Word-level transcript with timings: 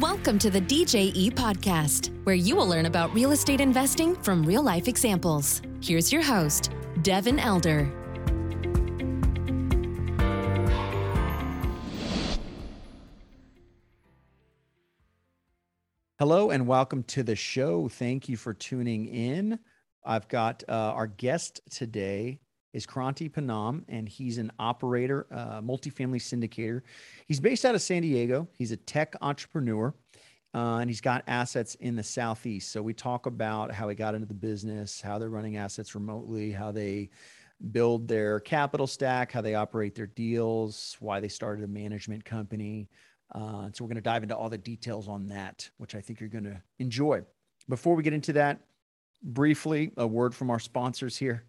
Welcome 0.00 0.38
to 0.40 0.50
the 0.50 0.60
DJE 0.60 1.30
podcast, 1.30 2.12
where 2.24 2.34
you 2.34 2.54
will 2.54 2.68
learn 2.68 2.84
about 2.84 3.14
real 3.14 3.30
estate 3.30 3.62
investing 3.62 4.14
from 4.16 4.42
real 4.42 4.62
life 4.62 4.88
examples. 4.88 5.62
Here's 5.80 6.12
your 6.12 6.20
host, 6.20 6.70
Devin 7.00 7.38
Elder. 7.38 7.90
Hello 16.18 16.50
and 16.50 16.66
welcome 16.66 17.02
to 17.04 17.22
the 17.22 17.34
show. 17.34 17.88
Thank 17.88 18.28
you 18.28 18.36
for 18.36 18.52
tuning 18.52 19.06
in. 19.06 19.58
I've 20.04 20.28
got 20.28 20.62
uh, 20.68 20.72
our 20.72 21.06
guest 21.06 21.62
today 21.70 22.40
is 22.76 22.86
Kranti 22.86 23.30
Ponnam, 23.30 23.84
and 23.88 24.06
he's 24.06 24.36
an 24.36 24.52
operator, 24.58 25.26
uh, 25.30 25.62
multifamily 25.62 26.20
syndicator. 26.20 26.82
He's 27.26 27.40
based 27.40 27.64
out 27.64 27.74
of 27.74 27.80
San 27.80 28.02
Diego. 28.02 28.46
He's 28.52 28.70
a 28.70 28.76
tech 28.76 29.14
entrepreneur, 29.22 29.94
uh, 30.54 30.76
and 30.76 30.90
he's 30.90 31.00
got 31.00 31.24
assets 31.26 31.74
in 31.76 31.96
the 31.96 32.02
Southeast. 32.02 32.70
So 32.70 32.82
we 32.82 32.92
talk 32.92 33.24
about 33.24 33.72
how 33.72 33.88
he 33.88 33.94
got 33.94 34.14
into 34.14 34.26
the 34.26 34.34
business, 34.34 35.00
how 35.00 35.18
they're 35.18 35.30
running 35.30 35.56
assets 35.56 35.94
remotely, 35.94 36.52
how 36.52 36.70
they 36.70 37.08
build 37.72 38.06
their 38.06 38.40
capital 38.40 38.86
stack, 38.86 39.32
how 39.32 39.40
they 39.40 39.54
operate 39.54 39.94
their 39.94 40.08
deals, 40.08 40.98
why 41.00 41.18
they 41.18 41.28
started 41.28 41.64
a 41.64 41.68
management 41.68 42.26
company. 42.26 42.90
Uh, 43.34 43.70
so 43.72 43.84
we're 43.84 43.88
going 43.88 43.94
to 43.94 44.02
dive 44.02 44.22
into 44.22 44.36
all 44.36 44.50
the 44.50 44.58
details 44.58 45.08
on 45.08 45.26
that, 45.28 45.68
which 45.78 45.94
I 45.94 46.02
think 46.02 46.20
you're 46.20 46.28
going 46.28 46.44
to 46.44 46.60
enjoy. 46.78 47.22
Before 47.70 47.94
we 47.94 48.02
get 48.02 48.12
into 48.12 48.34
that, 48.34 48.60
briefly, 49.22 49.92
a 49.96 50.06
word 50.06 50.34
from 50.34 50.50
our 50.50 50.58
sponsors 50.60 51.16
here. 51.16 51.44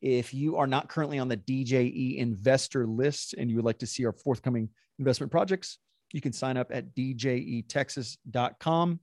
If 0.00 0.32
you 0.32 0.56
are 0.56 0.66
not 0.66 0.88
currently 0.88 1.18
on 1.18 1.28
the 1.28 1.36
DJE 1.36 2.16
investor 2.16 2.86
list 2.86 3.34
and 3.34 3.50
you 3.50 3.56
would 3.56 3.64
like 3.64 3.78
to 3.78 3.86
see 3.86 4.06
our 4.06 4.12
forthcoming 4.12 4.68
investment 4.98 5.32
projects, 5.32 5.78
you 6.12 6.20
can 6.20 6.32
sign 6.32 6.56
up 6.56 6.70
at 6.72 6.94
djetexas.com. 6.94 9.00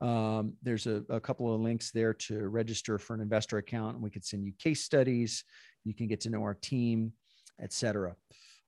Um, 0.00 0.54
there's 0.62 0.86
a, 0.88 1.04
a, 1.08 1.20
couple 1.20 1.54
of 1.54 1.60
links 1.60 1.92
there 1.92 2.12
to 2.12 2.48
register 2.48 2.98
for 2.98 3.14
an 3.14 3.20
investor 3.20 3.58
account, 3.58 3.94
and 3.94 4.02
we 4.02 4.10
could 4.10 4.24
send 4.24 4.44
you 4.44 4.52
case 4.58 4.82
studies. 4.82 5.44
You 5.84 5.94
can 5.94 6.08
get 6.08 6.20
to 6.22 6.30
know 6.30 6.42
our 6.42 6.54
team, 6.54 7.12
etc. 7.60 8.16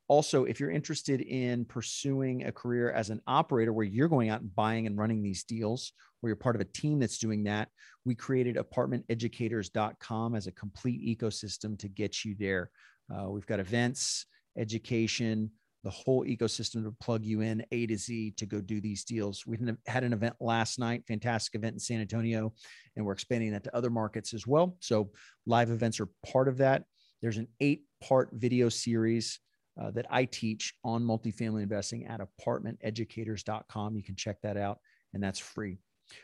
Also, 0.08 0.44
if 0.44 0.60
you're 0.60 0.70
interested 0.70 1.22
in 1.22 1.64
pursuing 1.64 2.44
a 2.44 2.52
career 2.52 2.90
as 2.90 3.08
an 3.08 3.20
operator 3.26 3.72
where 3.72 3.86
you're 3.86 4.08
going 4.08 4.28
out 4.28 4.42
and 4.42 4.54
buying 4.54 4.86
and 4.86 4.98
running 4.98 5.22
these 5.22 5.44
deals, 5.44 5.92
or 6.22 6.28
you're 6.28 6.36
part 6.36 6.54
of 6.54 6.60
a 6.60 6.66
team 6.66 6.98
that's 6.98 7.18
doing 7.18 7.44
that, 7.44 7.68
we 8.04 8.14
created 8.14 8.56
apartmenteducators.com 8.56 10.34
as 10.34 10.46
a 10.46 10.52
complete 10.52 11.18
ecosystem 11.18 11.78
to 11.78 11.88
get 11.88 12.24
you 12.24 12.34
there. 12.38 12.70
Uh, 13.14 13.30
we've 13.30 13.46
got 13.46 13.60
events, 13.60 14.26
education, 14.58 15.50
the 15.84 15.90
whole 15.90 16.24
ecosystem 16.24 16.82
to 16.82 16.94
plug 17.00 17.24
you 17.24 17.42
in 17.42 17.64
A 17.70 17.86
to 17.86 17.96
Z 17.96 18.32
to 18.38 18.46
go 18.46 18.60
do 18.60 18.80
these 18.80 19.04
deals. 19.04 19.44
We 19.46 19.58
had 19.86 20.02
an 20.02 20.14
event 20.14 20.34
last 20.40 20.78
night, 20.78 21.04
fantastic 21.06 21.54
event 21.54 21.74
in 21.74 21.78
San 21.78 22.00
Antonio, 22.00 22.54
and 22.96 23.04
we're 23.04 23.12
expanding 23.12 23.52
that 23.52 23.64
to 23.64 23.76
other 23.76 23.90
markets 23.90 24.32
as 24.32 24.46
well. 24.46 24.76
So 24.80 25.10
live 25.46 25.70
events 25.70 26.00
are 26.00 26.08
part 26.30 26.48
of 26.48 26.58
that. 26.58 26.84
There's 27.20 27.36
an 27.36 27.48
eight 27.60 27.84
part 28.02 28.30
video 28.32 28.70
series 28.70 29.40
uh, 29.80 29.90
that 29.92 30.06
I 30.10 30.24
teach 30.24 30.74
on 30.84 31.02
multifamily 31.02 31.62
investing 31.62 32.06
at 32.06 32.20
apartmenteducators.com. 32.20 33.96
You 33.96 34.02
can 34.02 34.16
check 34.16 34.40
that 34.42 34.56
out, 34.56 34.78
and 35.12 35.22
that's 35.22 35.38
free. 35.38 35.78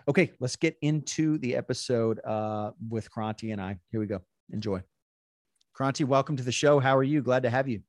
Okay, 0.08 0.32
let's 0.40 0.56
get 0.56 0.76
into 0.82 1.38
the 1.38 1.56
episode 1.56 2.20
uh, 2.24 2.72
with 2.88 3.10
Kranti 3.10 3.52
and 3.52 3.60
I. 3.60 3.78
Here 3.90 4.00
we 4.00 4.06
go. 4.06 4.20
Enjoy. 4.52 4.82
Kranti, 5.78 6.04
welcome 6.04 6.36
to 6.36 6.42
the 6.42 6.52
show. 6.52 6.78
How 6.78 6.96
are 6.96 7.02
you? 7.02 7.22
Glad 7.22 7.42
to 7.44 7.50
have 7.50 7.68
you. 7.68 7.80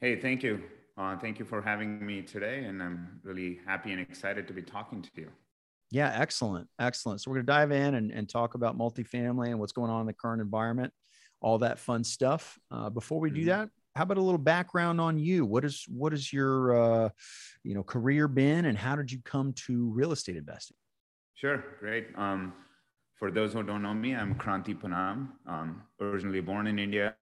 Hey, 0.00 0.16
thank 0.16 0.42
you. 0.42 0.62
Uh, 0.96 1.16
thank 1.16 1.38
you 1.38 1.44
for 1.44 1.62
having 1.62 2.04
me 2.04 2.22
today. 2.22 2.64
And 2.64 2.82
I'm 2.82 3.20
really 3.22 3.60
happy 3.66 3.92
and 3.92 4.00
excited 4.00 4.48
to 4.48 4.52
be 4.52 4.62
talking 4.62 5.02
to 5.02 5.10
you. 5.14 5.30
Yeah, 5.90 6.12
excellent. 6.14 6.68
Excellent. 6.78 7.20
So, 7.20 7.30
we're 7.30 7.36
going 7.36 7.46
to 7.46 7.52
dive 7.52 7.72
in 7.72 7.94
and, 7.94 8.10
and 8.10 8.28
talk 8.28 8.54
about 8.54 8.78
multifamily 8.78 9.48
and 9.48 9.58
what's 9.58 9.72
going 9.72 9.90
on 9.90 10.00
in 10.00 10.06
the 10.06 10.12
current 10.12 10.40
environment, 10.40 10.92
all 11.40 11.58
that 11.58 11.78
fun 11.78 12.04
stuff. 12.04 12.58
Uh, 12.70 12.90
before 12.90 13.20
we 13.20 13.30
do 13.30 13.40
mm-hmm. 13.40 13.48
that, 13.48 13.68
how 13.94 14.02
about 14.04 14.18
a 14.18 14.22
little 14.22 14.38
background 14.38 15.00
on 15.00 15.18
you? 15.18 15.44
What 15.44 15.64
is 15.64 15.84
what 15.88 16.12
is 16.12 16.32
your 16.32 16.80
uh, 16.80 17.08
you 17.64 17.74
know 17.74 17.82
career 17.82 18.28
been, 18.28 18.66
and 18.66 18.76
how 18.78 18.96
did 18.96 19.10
you 19.10 19.20
come 19.24 19.52
to 19.66 19.90
real 19.90 20.12
estate 20.12 20.36
investing? 20.36 20.76
Sure, 21.34 21.64
great. 21.80 22.08
Um, 22.16 22.52
for 23.16 23.30
those 23.30 23.52
who 23.52 23.62
don't 23.62 23.82
know 23.82 23.94
me, 23.94 24.14
I'm 24.14 24.34
Kranti 24.34 24.74
Ponnam. 24.74 25.28
Um, 25.46 25.82
originally 26.00 26.40
born 26.40 26.66
in 26.66 26.78
India. 26.78 27.14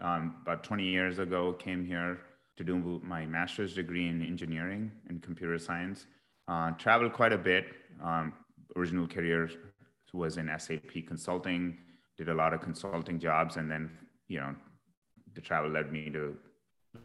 Um, 0.00 0.36
about 0.42 0.64
20 0.64 0.84
years 0.84 1.18
ago, 1.18 1.52
came 1.52 1.84
here 1.84 2.20
to 2.56 2.64
do 2.64 3.00
my 3.04 3.24
master's 3.26 3.74
degree 3.74 4.08
in 4.08 4.22
engineering 4.22 4.90
and 5.08 5.22
computer 5.22 5.58
science. 5.58 6.06
Uh, 6.48 6.72
traveled 6.72 7.12
quite 7.12 7.32
a 7.32 7.38
bit. 7.38 7.66
Um, 8.02 8.32
original 8.76 9.06
career 9.06 9.50
was 10.12 10.36
in 10.36 10.50
SAP 10.58 11.06
consulting. 11.06 11.78
Did 12.18 12.28
a 12.28 12.34
lot 12.34 12.52
of 12.52 12.60
consulting 12.60 13.18
jobs, 13.18 13.56
and 13.56 13.70
then 13.70 13.90
you 14.28 14.40
know 14.40 14.54
the 15.34 15.40
travel 15.40 15.70
led 15.70 15.92
me 15.92 16.10
to 16.10 16.36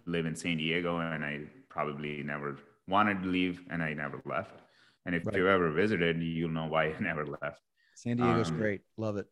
live 0.05 0.25
in 0.25 0.35
San 0.35 0.57
Diego, 0.57 0.99
and 0.99 1.23
I 1.23 1.41
probably 1.69 2.23
never 2.23 2.57
wanted 2.87 3.23
to 3.23 3.29
leave, 3.29 3.61
and 3.69 3.81
I 3.81 3.93
never 3.93 4.21
left. 4.25 4.61
And 5.05 5.15
if 5.15 5.25
right. 5.25 5.35
you 5.35 5.47
ever 5.47 5.71
visited, 5.71 6.21
you'll 6.21 6.49
know 6.49 6.67
why 6.67 6.85
I 6.99 6.99
never 6.99 7.25
left. 7.25 7.61
San 7.95 8.17
Diego's 8.17 8.49
um, 8.49 8.57
great, 8.57 8.81
love 8.97 9.17
it. 9.17 9.27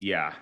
Yeah. 0.00 0.34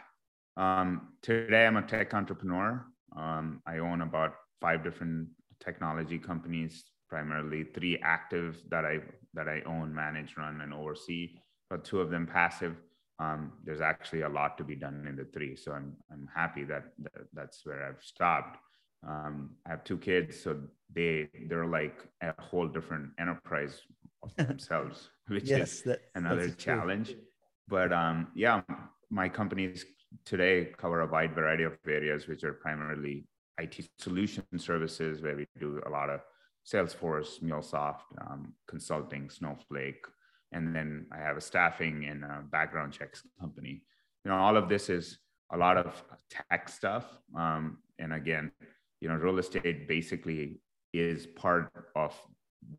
Um, 0.57 1.13
today, 1.23 1.67
I'm 1.67 1.77
a 1.77 1.83
tech 1.83 2.13
entrepreneur. 2.15 2.85
Um, 3.17 3.63
I 3.67 3.79
own 3.79 4.03
about 4.03 4.35
five 4.61 4.83
different 4.83 5.29
technology 5.61 6.19
companies, 6.19 6.85
primarily 7.09 7.65
three 7.65 7.99
active 8.03 8.61
that 8.71 8.85
I 8.85 9.01
that 9.35 9.49
I 9.49 9.63
own, 9.67 9.95
manage, 9.95 10.37
run, 10.37 10.61
and 10.61 10.75
oversee. 10.75 11.37
But 11.71 11.85
two 11.85 12.01
of 12.01 12.11
them 12.11 12.27
passive 12.27 12.77
um, 13.19 13.53
there's 13.65 13.81
actually 13.81 14.23
a 14.23 14.29
lot 14.29 14.57
to 14.59 14.65
be 14.65 14.77
done 14.77 15.07
in 15.09 15.17
the 15.17 15.25
three. 15.25 15.57
So 15.57 15.73
I'm 15.73 15.97
I'm 16.13 16.29
happy 16.35 16.65
that, 16.65 16.85
that 17.03 17.27
that's 17.33 17.65
where 17.65 17.89
I've 17.89 18.03
stopped. 18.03 18.59
Um, 19.07 19.51
I 19.67 19.71
have 19.71 19.85
two 19.85 19.99
kids, 19.99 20.41
so 20.41 20.57
they 20.93 21.29
they're 21.49 21.67
like 21.67 21.99
a 22.23 22.35
whole 22.41 22.69
different 22.69 23.11
enterprise 23.19 23.81
of 24.23 24.35
themselves, 24.49 25.11
which 25.29 25.45
yes, 25.45 25.73
is 25.73 25.83
that, 25.83 26.01
another 26.15 26.51
challenge. 26.51 27.09
True. 27.09 27.21
But 27.69 27.93
um, 27.93 28.29
yeah, 28.35 28.63
my 29.11 29.29
companies 29.29 29.85
today 30.25 30.73
cover 30.77 31.01
a 31.01 31.07
wide 31.07 31.35
variety 31.35 31.65
of 31.65 31.77
areas, 31.87 32.29
which 32.29 32.45
are 32.45 32.55
primarily 32.55 33.27
IT 33.59 33.89
solution 33.99 34.45
services, 34.57 35.23
where 35.23 35.37
we 35.37 35.47
do 35.59 35.81
a 35.87 35.91
lot 35.91 36.09
of 36.09 36.21
Salesforce, 36.67 37.43
MuleSoft, 37.43 38.03
um, 38.21 38.53
consulting, 38.67 39.31
Snowflake, 39.31 40.05
and 40.53 40.75
then 40.75 41.07
I 41.13 41.19
have 41.19 41.37
a 41.37 41.41
staffing 41.41 42.05
and 42.07 42.25
a 42.25 42.43
background 42.51 42.93
checks 42.93 43.23
company. 43.41 43.83
You 44.25 44.31
know, 44.31 44.37
all 44.37 44.57
of 44.57 44.69
this 44.69 44.89
is 44.89 45.19
a 45.53 45.57
lot 45.57 45.77
of 45.77 46.03
tech 46.31 46.69
stuff. 46.69 47.07
Um, 47.37 47.79
and 47.99 48.13
again, 48.13 48.53
you 49.01 49.09
know, 49.09 49.15
real 49.15 49.39
estate 49.39 49.89
basically 49.89 50.61
is 50.93 51.27
part 51.27 51.71
of 51.95 52.15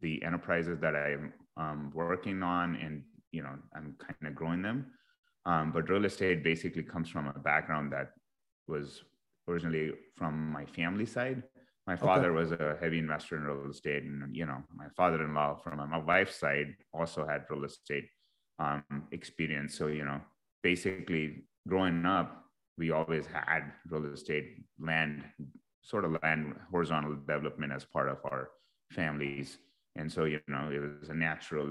the 0.02 0.22
enterprises 0.24 0.80
that 0.80 0.96
I'm 0.96 1.34
um, 1.58 1.92
working 1.94 2.44
on, 2.44 2.76
and 2.76 3.04
you 3.32 3.44
know, 3.44 3.56
I'm 3.76 3.96
kind 4.00 4.16
of 4.26 4.36
growing 4.36 4.62
them. 4.62 4.88
Um, 5.46 5.72
but 5.72 5.90
real 5.90 6.06
estate 6.06 6.44
basically 6.44 6.84
comes 6.84 7.10
from 7.10 7.28
a 7.28 7.40
background 7.40 7.94
that 7.94 8.12
was 8.68 9.04
originally 9.48 9.92
from 10.16 10.52
my 10.52 10.66
family 10.66 11.06
side 11.06 11.44
my 11.90 11.96
father 11.96 12.30
okay. 12.30 12.40
was 12.40 12.52
a 12.52 12.78
heavy 12.80 13.00
investor 13.00 13.36
in 13.36 13.44
real 13.44 13.72
estate 13.72 14.04
and 14.04 14.36
you 14.40 14.46
know 14.46 14.62
my 14.82 14.90
father-in-law 14.96 15.52
from 15.64 15.78
my 15.96 16.02
wife's 16.12 16.40
side 16.44 16.72
also 16.94 17.26
had 17.26 17.50
real 17.50 17.66
estate 17.66 18.08
um, 18.60 18.84
experience 19.12 19.72
so 19.80 19.88
you 19.88 20.06
know 20.06 20.20
basically 20.62 21.26
growing 21.68 22.06
up 22.06 22.30
we 22.78 22.92
always 22.92 23.26
had 23.26 23.62
real 23.90 24.06
estate 24.14 24.48
land 24.80 25.24
sort 25.82 26.06
of 26.06 26.12
land 26.22 26.54
horizontal 26.72 27.16
development 27.16 27.74
as 27.74 27.86
part 27.86 28.08
of 28.08 28.20
our 28.32 28.50
families 28.92 29.58
and 29.96 30.12
so 30.12 30.26
you 30.26 30.40
know 30.48 30.70
it 30.72 30.82
was 31.02 31.10
a 31.10 31.20
natural 31.30 31.70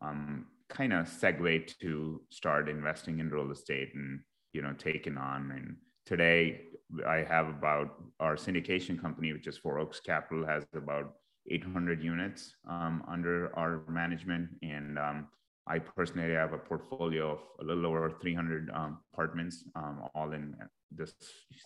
um, 0.00 0.46
kind 0.70 0.94
of 0.94 1.04
segue 1.06 1.78
to 1.78 2.22
start 2.30 2.66
investing 2.66 3.18
in 3.18 3.28
real 3.28 3.50
estate 3.50 3.90
and 3.94 4.20
you 4.54 4.62
know 4.62 4.72
taking 4.78 5.18
on 5.18 5.50
and 5.56 5.76
today 6.06 6.62
I 7.06 7.18
have 7.28 7.48
about 7.48 8.02
our 8.18 8.36
syndication 8.36 9.00
company, 9.00 9.32
which 9.32 9.46
is 9.46 9.56
Four 9.56 9.78
Oaks 9.78 10.00
Capital, 10.00 10.44
has 10.46 10.64
about 10.74 11.14
800 11.50 12.02
units 12.02 12.56
um, 12.68 13.02
under 13.08 13.56
our 13.56 13.82
management. 13.88 14.48
And 14.62 14.98
um, 14.98 15.28
I 15.66 15.78
personally 15.78 16.34
have 16.34 16.52
a 16.52 16.58
portfolio 16.58 17.32
of 17.32 17.38
a 17.60 17.64
little 17.64 17.86
over 17.86 18.10
300 18.10 18.70
um, 18.74 18.98
apartments, 19.12 19.64
um, 19.76 20.02
all 20.14 20.32
in 20.32 20.54
the 20.94 21.10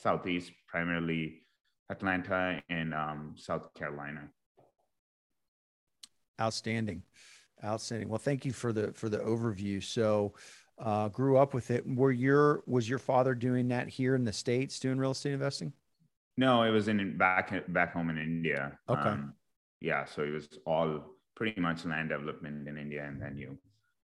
Southeast, 0.00 0.52
primarily 0.68 1.40
Atlanta 1.90 2.60
and 2.68 2.94
um, 2.94 3.34
South 3.36 3.72
Carolina. 3.74 4.28
Outstanding. 6.40 7.02
Outstanding. 7.64 8.08
Well, 8.08 8.18
thank 8.18 8.44
you 8.44 8.52
for 8.52 8.72
the 8.72 8.92
for 8.92 9.08
the 9.08 9.18
overview. 9.18 9.82
So 9.82 10.34
uh, 10.78 11.08
grew 11.08 11.36
up 11.36 11.54
with 11.54 11.70
it. 11.70 11.84
Were 11.86 12.12
your 12.12 12.62
was 12.66 12.88
your 12.88 12.98
father 12.98 13.34
doing 13.34 13.68
that 13.68 13.88
here 13.88 14.14
in 14.14 14.24
the 14.24 14.32
states, 14.32 14.78
doing 14.78 14.98
real 14.98 15.12
estate 15.12 15.32
investing? 15.32 15.72
No, 16.36 16.62
it 16.62 16.70
was 16.70 16.88
in 16.88 17.16
back 17.16 17.52
back 17.72 17.92
home 17.92 18.10
in 18.10 18.18
India. 18.18 18.78
Okay. 18.88 19.00
Um, 19.00 19.34
yeah, 19.80 20.04
so 20.04 20.22
it 20.22 20.30
was 20.30 20.48
all 20.66 21.04
pretty 21.36 21.60
much 21.60 21.84
land 21.84 22.08
development 22.08 22.66
in 22.66 22.76
India, 22.76 23.04
and 23.04 23.20
then 23.20 23.36
you 23.36 23.58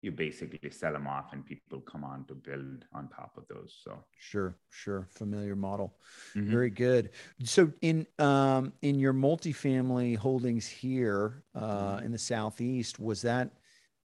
you 0.02 0.12
basically 0.12 0.70
sell 0.70 0.92
them 0.92 1.08
off 1.08 1.32
and 1.32 1.44
people 1.44 1.80
come 1.80 2.04
on 2.04 2.24
to 2.26 2.34
build 2.34 2.84
on 2.92 3.08
top 3.08 3.32
of 3.36 3.44
those 3.48 3.76
so 3.82 3.98
sure 4.18 4.56
sure 4.70 5.08
familiar 5.10 5.56
model 5.56 5.96
mm-hmm. 6.34 6.48
very 6.48 6.70
good 6.70 7.10
so 7.42 7.72
in 7.80 8.06
um 8.20 8.72
in 8.82 8.98
your 9.00 9.12
multifamily 9.12 10.16
holdings 10.16 10.66
here 10.68 11.42
uh 11.54 11.96
mm-hmm. 11.96 12.06
in 12.06 12.12
the 12.12 12.18
southeast 12.18 13.00
was 13.00 13.22
that 13.22 13.50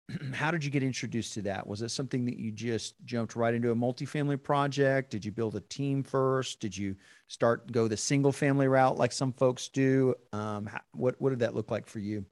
how 0.33 0.51
did 0.51 0.63
you 0.63 0.71
get 0.71 0.83
introduced 0.83 1.33
to 1.33 1.41
that 1.41 1.65
was 1.65 1.81
it 1.81 1.89
something 1.89 2.25
that 2.25 2.37
you 2.37 2.51
just 2.51 2.95
jumped 3.03 3.35
right 3.35 3.53
into 3.53 3.71
a 3.71 3.75
multifamily 3.75 4.41
project 4.41 5.09
did 5.11 5.25
you 5.25 5.31
build 5.31 5.55
a 5.55 5.61
team 5.61 6.01
first 6.03 6.59
did 6.59 6.75
you 6.75 6.95
start 7.27 7.71
go 7.71 7.87
the 7.87 7.97
single 7.97 8.31
family 8.31 8.67
route 8.67 8.97
like 8.97 9.11
some 9.11 9.33
folks 9.33 9.67
do 9.67 10.15
um 10.31 10.69
what 10.93 11.15
what 11.19 11.31
did 11.31 11.39
that 11.39 11.55
look 11.55 11.69
like 11.71 11.87
for 11.87 11.99
you 11.99 12.25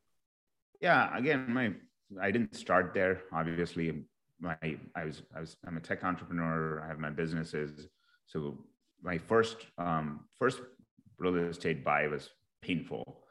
yeah 0.79 1.15
again 1.17 1.45
my 1.53 1.73
I 2.21 2.31
didn't 2.31 2.55
start 2.55 2.93
there. 2.93 3.23
Obviously, 3.31 4.03
my 4.39 4.55
I 4.95 5.05
was 5.05 5.23
I 5.35 5.39
was 5.39 5.57
I'm 5.65 5.77
a 5.77 5.79
tech 5.79 6.03
entrepreneur. 6.03 6.81
I 6.83 6.87
have 6.87 6.99
my 6.99 7.09
businesses. 7.09 7.87
So 8.25 8.57
my 9.01 9.17
first 9.17 9.57
um, 9.77 10.21
first 10.37 10.61
real 11.17 11.35
estate 11.35 11.83
buy 11.83 12.07
was 12.07 12.29
painful. 12.61 13.21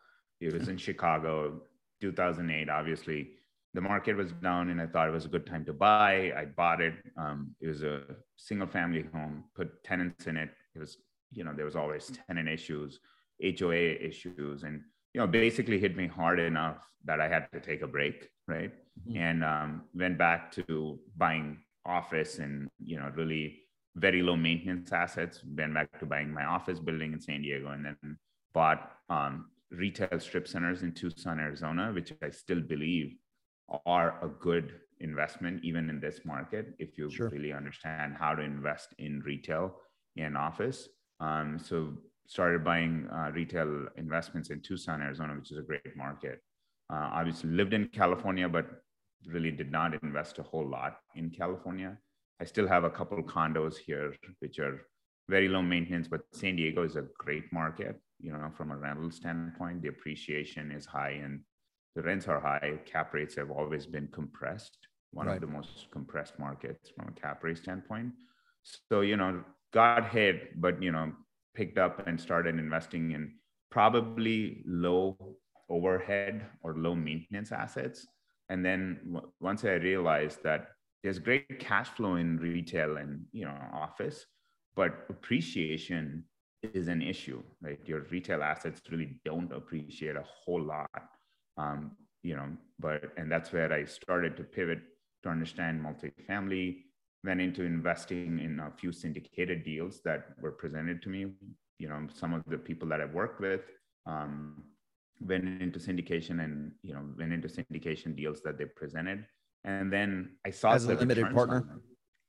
It 0.41 0.53
was 0.53 0.69
in 0.69 0.77
Chicago, 0.77 1.61
2008. 2.01 2.69
Obviously, 2.69 3.31
the 3.75 3.81
market 3.81 4.17
was 4.17 4.33
down, 4.33 4.71
and 4.71 4.81
I 4.81 4.87
thought 4.87 5.09
it 5.09 5.13
was 5.13 5.25
a 5.25 5.29
good 5.29 5.47
time 5.47 5.65
to 5.67 5.73
buy. 5.73 6.33
I 6.37 6.47
bought 6.47 6.81
it. 6.81 6.95
Um, 7.17 7.55
it 7.61 7.69
was 7.69 7.83
a 7.83 8.03
single 8.37 8.69
family 8.69 9.05
home. 9.13 9.45
Put 9.55 9.83
tenants 9.85 10.27
in 10.27 10.37
it. 10.37 10.51
It 10.75 10.79
was 10.79 10.97
you 11.31 11.45
know 11.45 11.53
there 11.55 11.65
was 11.65 11.77
always 11.77 12.13
tenant 12.27 12.49
issues, 12.49 13.01
HOA 13.43 13.75
issues, 13.75 14.63
and 14.63 14.81
you 15.13 15.21
know 15.21 15.27
basically 15.27 15.79
hit 15.79 15.97
me 15.97 16.07
hard 16.07 16.39
enough 16.39 16.89
that 17.05 17.21
I 17.21 17.29
had 17.29 17.49
to 17.53 17.61
take 17.61 17.83
a 17.83 17.87
break 17.87 18.31
right? 18.47 18.73
Mm-hmm. 19.09 19.17
And 19.17 19.45
um, 19.45 19.83
went 19.95 20.19
back 20.19 20.53
to 20.53 20.99
buying 21.17 21.59
office 21.87 22.39
and 22.39 22.69
you 22.79 22.99
know 22.99 23.11
really 23.15 23.61
very 23.97 24.23
low 24.23 24.37
maintenance 24.37 24.93
assets. 24.93 25.41
Went 25.57 25.75
back 25.75 25.99
to 26.01 26.07
buying 26.07 26.33
my 26.33 26.45
office 26.45 26.81
building 26.81 27.13
in 27.13 27.21
San 27.21 27.43
Diego, 27.43 27.69
and 27.69 27.85
then 27.85 28.19
bought 28.53 28.93
um, 29.09 29.47
retail 29.71 30.19
strip 30.19 30.47
centers 30.47 30.83
in 30.83 30.93
Tucson, 30.93 31.41
Arizona, 31.41 31.93
which 31.93 32.13
I 32.23 32.31
still 32.31 32.61
believe 32.61 33.17
are 33.87 34.19
a 34.23 34.29
good 34.29 34.81
investment 35.01 35.63
even 35.65 35.91
in 35.91 36.01
this 36.01 36.21
market 36.25 36.75
if 36.79 36.97
you 36.97 37.11
sure. 37.11 37.29
really 37.29 37.53
understand 37.53 38.15
how 38.19 38.35
to 38.35 38.43
invest 38.43 38.95
in 38.99 39.21
retail 39.21 39.77
and 40.17 40.37
office. 40.37 40.89
Um, 41.21 41.59
so 41.59 41.95
started 42.27 42.65
buying 42.65 43.09
uh, 43.13 43.31
retail 43.33 43.87
investments 43.97 44.51
in 44.51 44.61
Tucson, 44.61 45.03
Arizona, 45.03 45.35
which 45.35 45.51
is 45.51 45.59
a 45.59 45.63
great 45.63 45.97
market. 45.97 46.41
Uh, 46.93 47.09
obviously 47.13 47.51
lived 47.51 47.75
in 47.75 47.89
California, 47.89 48.49
but 48.49 48.67
really 49.27 49.51
did 49.51 49.71
not 49.71 49.95
invest 50.03 50.39
a 50.39 50.43
whole 50.43 50.67
lot 50.67 50.99
in 51.15 51.31
California. 51.31 51.97
I 52.41 52.45
still 52.45 52.69
have 52.69 52.85
a 52.85 52.91
couple 52.91 53.23
condos 53.23 53.77
here, 53.77 54.15
which 54.41 54.59
are 54.59 54.87
very 55.29 55.49
low 55.49 55.63
maintenance, 55.63 56.09
but 56.09 56.23
San 56.33 56.57
Diego 56.57 56.83
is 56.83 56.97
a 56.97 57.07
great 57.19 57.51
market. 57.53 57.99
You 58.21 58.33
know, 58.33 58.51
from 58.57 58.71
a 58.71 58.77
rental 58.77 59.11
standpoint, 59.11 59.83
the 59.83 59.89
appreciation 59.89 60.71
is 60.71 60.85
high 60.85 61.21
and 61.23 61.41
the 61.95 62.03
rents 62.03 62.29
are 62.29 62.41
high. 62.41 62.79
Cap 62.85 63.15
rates 63.15 63.35
have 63.37 63.51
always 63.51 63.87
been 63.87 64.09
compressed, 64.09 64.79
one 65.13 65.27
right. 65.27 65.37
of 65.37 65.41
the 65.41 65.47
most 65.47 65.91
compressed 65.91 66.39
markets 66.39 66.91
from 66.91 67.09
a 67.09 67.21
cap 67.21 67.43
rate 67.45 67.59
standpoint. 67.59 68.13
So, 68.89 69.03
you 69.03 69.17
know, 69.17 69.45
got 69.73 70.11
hit, 70.11 70.61
but, 70.61 70.83
you 70.83 70.93
know, 70.93 71.13
picked 71.55 71.79
up 71.79 72.07
and 72.07 72.21
started 72.21 72.59
investing 72.59 73.13
in 73.13 73.35
probably 73.71 74.63
low 74.67 75.37
overhead 75.69 76.47
or 76.63 76.75
low 76.77 76.95
maintenance 76.95 77.53
assets. 77.53 78.07
And 78.49 78.65
then 78.65 79.01
w- 79.05 79.33
once 79.41 79.65
I 79.65 79.75
realized 79.75 80.43
that 80.45 80.69
there's 81.03 81.19
great 81.19 81.59
cash 81.59 81.89
flow 81.89 82.17
in 82.17 82.39
retail 82.39 82.97
and 82.97 83.25
you 83.33 83.45
know 83.45 83.57
office, 83.73 84.27
but 84.75 85.05
appreciation 85.11 86.25
is 86.63 86.89
an 86.89 87.03
issue, 87.03 87.43
right? 87.61 87.79
Your 87.85 88.01
retail 88.11 88.43
assets 88.43 88.81
really 88.91 89.17
don't 89.25 89.53
appreciate 89.53 90.17
a 90.17 90.25
whole 90.25 90.63
lot, 90.63 90.89
um, 91.57 91.93
you 92.23 92.37
know. 92.37 92.49
But 92.79 93.13
and 93.17 93.31
that's 93.31 93.53
where 93.53 93.73
I 93.73 93.85
started 93.85 94.37
to 94.37 94.45
pivot 94.45 94.81
to 95.23 95.29
understand 95.29 95.85
multifamily. 95.85 96.79
Went 97.25 97.41
into 97.41 97.63
investing 97.63 98.39
in 98.39 98.61
a 98.61 98.71
few 98.71 98.93
syndicated 98.93 99.65
deals 99.65 100.01
that 100.05 100.27
were 100.41 100.53
presented 100.53 101.01
to 101.03 101.09
me. 101.09 101.33
You 101.79 101.89
know, 101.89 102.07
some 102.13 102.35
of 102.35 102.43
the 102.47 102.59
people 102.59 102.89
that 102.89 103.01
I've 103.01 103.15
worked 103.15 103.41
with, 103.41 103.63
um, 104.07 104.63
went 105.21 105.45
into 105.63 105.79
syndication 105.79 106.45
and 106.45 106.73
you 106.83 106.93
know 106.93 107.03
went 107.17 107.33
into 107.33 107.49
syndication 107.49 108.17
deals 108.17 108.41
that 108.43 108.59
they 108.59 108.65
presented 108.65 109.25
and 109.65 109.93
then 109.93 110.31
i 110.45 110.51
saw 110.51 110.73
as 110.73 110.85
a 110.85 110.95
limited 110.95 111.33
partner 111.33 111.81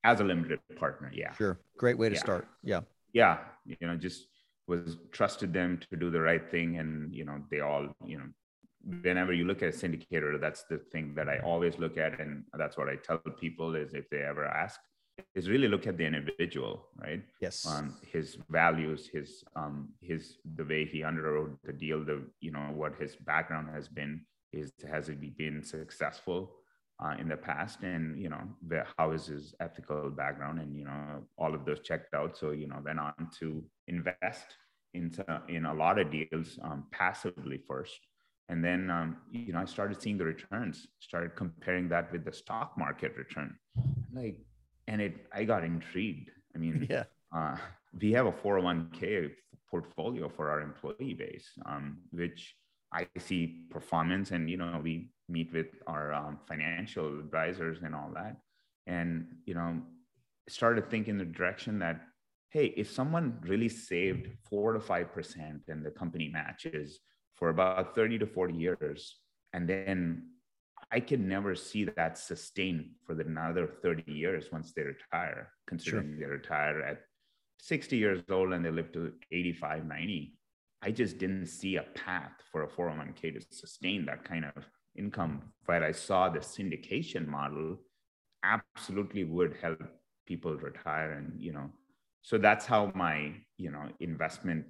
as 0.04 0.20
a 0.20 0.24
limited 0.24 0.60
partner 0.78 1.12
yeah 1.14 1.34
sure 1.34 1.60
great 1.78 1.98
way 1.98 2.10
to 2.10 2.16
yeah. 2.16 2.22
start 2.22 2.48
yeah 2.64 2.82
yeah 3.14 3.40
you 3.66 3.88
know 3.88 3.96
just 3.96 4.28
was 4.68 4.98
trusted 5.12 5.54
them 5.54 5.80
to 5.90 5.98
do 5.98 6.10
the 6.10 6.20
right 6.20 6.50
thing 6.50 6.78
and 6.78 7.14
you 7.14 7.26
know 7.26 7.40
they 7.50 7.60
all 7.60 7.88
you 8.06 8.18
know 8.18 8.26
whenever 9.02 9.34
you 9.34 9.46
look 9.46 9.64
at 9.64 9.70
a 9.70 9.78
syndicator 9.78 10.40
that's 10.40 10.64
the 10.70 10.78
thing 10.92 11.14
that 11.16 11.28
i 11.28 11.40
always 11.40 11.78
look 11.80 11.98
at 11.98 12.20
and 12.20 12.44
that's 12.58 12.78
what 12.78 12.88
i 12.88 12.96
tell 12.96 13.18
people 13.40 13.76
is 13.76 13.94
if 13.94 14.10
they 14.10 14.22
ever 14.22 14.46
ask 14.46 14.80
is 15.34 15.50
really 15.50 15.68
look 15.68 15.88
at 15.88 15.98
the 15.98 16.06
individual, 16.06 16.88
right? 16.98 17.24
Yes. 17.42 17.66
Um, 17.66 17.96
his 18.12 18.38
values, 18.50 19.08
his 19.08 19.44
um, 19.56 19.90
his 20.02 20.38
the 20.56 20.64
way 20.66 20.86
he 20.86 21.02
underwrote 21.02 21.58
the 21.64 21.74
deal, 21.74 22.04
the 22.04 22.24
you 22.42 22.52
know 22.52 22.72
what 22.74 22.96
his 23.00 23.16
background 23.16 23.70
has 23.74 23.88
been, 23.88 24.22
is 24.52 24.72
has 24.90 25.08
he 25.08 25.14
been 25.16 25.64
successful 25.64 26.52
uh, 27.04 27.16
in 27.20 27.28
the 27.30 27.38
past, 27.38 27.84
and 27.84 28.22
you 28.22 28.30
know 28.30 28.42
the, 28.68 28.84
how 28.98 29.12
is 29.12 29.26
his 29.28 29.54
ethical 29.60 30.10
background, 30.10 30.60
and 30.60 30.78
you 30.78 30.86
know 30.86 31.24
all 31.38 31.54
of 31.54 31.66
those 31.66 31.80
checked 31.82 32.14
out. 32.14 32.38
So 32.38 32.52
you 32.52 32.68
know 32.68 32.82
went 32.84 33.00
on 33.00 33.30
to 33.40 33.64
invest 33.88 34.58
into 34.94 35.24
in 35.48 35.66
a 35.66 35.74
lot 35.74 36.00
of 36.00 36.12
deals 36.12 36.60
um, 36.62 36.86
passively 36.92 37.58
first, 37.58 38.00
and 38.50 38.64
then 38.64 38.90
um, 38.90 39.18
you 39.32 39.54
know 39.54 39.60
I 39.60 39.66
started 39.66 40.02
seeing 40.02 40.18
the 40.18 40.26
returns, 40.26 40.88
started 41.00 41.36
comparing 41.36 41.90
that 41.90 42.12
with 42.12 42.26
the 42.26 42.34
stock 42.34 42.78
market 42.78 43.16
return, 43.18 43.56
like 44.14 44.38
and 44.88 45.02
it 45.02 45.28
I 45.34 45.44
got 45.46 45.64
intrigued. 45.64 46.30
I 46.54 46.58
mean, 46.58 46.88
yeah, 46.90 47.04
uh, 47.36 47.58
we 48.00 48.12
have 48.14 48.28
a 48.28 48.32
401k 48.32 49.32
portfolio 49.70 50.30
for 50.30 50.50
our 50.50 50.62
employee 50.62 51.16
base, 51.16 51.50
um, 51.66 51.98
which 52.12 52.56
I 52.94 53.08
see 53.18 53.66
performance, 53.72 54.32
and 54.32 54.50
you 54.50 54.58
know, 54.58 54.80
we 54.82 55.10
meet 55.28 55.52
with 55.52 55.68
our 55.88 56.14
um, 56.14 56.40
financial 56.48 57.20
advisors 57.20 57.80
and 57.84 57.96
all 57.96 58.12
that, 58.14 58.38
and 58.86 59.28
you 59.46 59.56
know, 59.56 59.82
started 60.48 60.90
thinking 60.90 61.18
the 61.18 61.26
direction 61.26 61.80
that 61.80 62.02
hey, 62.50 62.74
if 62.78 62.90
someone 62.90 63.38
really 63.42 63.68
saved 63.68 64.30
four 64.50 64.74
to 64.74 64.80
five 64.80 65.12
percent, 65.12 65.64
and 65.68 65.84
the 65.84 65.92
company 65.92 66.30
matches 66.30 67.00
for 67.36 67.50
about 67.50 67.96
30 67.96 68.20
to 68.20 68.28
40 68.28 68.54
years, 68.54 69.18
and 69.54 69.68
then 69.68 70.30
I 70.92 71.00
can 71.00 71.28
never 71.28 71.56
see 71.56 71.86
that 71.86 72.18
sustain 72.18 72.92
for 73.06 73.20
another 73.20 73.68
30 73.82 74.12
years 74.12 74.52
once 74.52 74.74
they 74.74 74.84
retire, 74.84 75.52
considering 75.68 76.18
sure. 76.18 76.20
they 76.20 76.26
retire 76.26 76.82
at 76.82 77.02
60 77.60 77.98
years 77.98 78.22
old 78.30 78.54
and 78.54 78.64
they 78.64 78.72
live 78.72 78.92
to 78.94 79.12
85, 79.32 79.86
90. 79.86 80.34
I 80.82 80.92
just 80.92 81.18
didn't 81.18 81.48
see 81.48 81.78
a 81.78 81.84
path 81.84 82.34
for 82.52 82.64
a 82.64 82.68
401k 82.68 83.34
to 83.34 83.42
sustain 83.50 84.06
that 84.06 84.24
kind 84.24 84.46
of 84.46 84.64
income. 84.96 85.42
But 85.66 85.82
I 85.82 85.92
saw 85.92 86.30
the 86.30 86.40
syndication 86.40 87.28
model 87.28 87.78
absolutely 88.44 89.24
would 89.24 89.56
help 89.62 89.82
people 90.28 90.56
retire. 90.56 91.14
And, 91.14 91.34
you 91.42 91.54
know, 91.54 91.72
so 92.22 92.38
that's 92.38 92.66
how 92.66 92.92
my, 92.94 93.34
you 93.58 93.72
know, 93.72 93.90
investment 94.00 94.66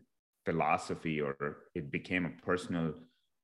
philosophy 0.46 1.20
or 1.20 1.58
it 1.74 1.92
became 1.92 2.26
a 2.26 2.46
personal 2.46 2.94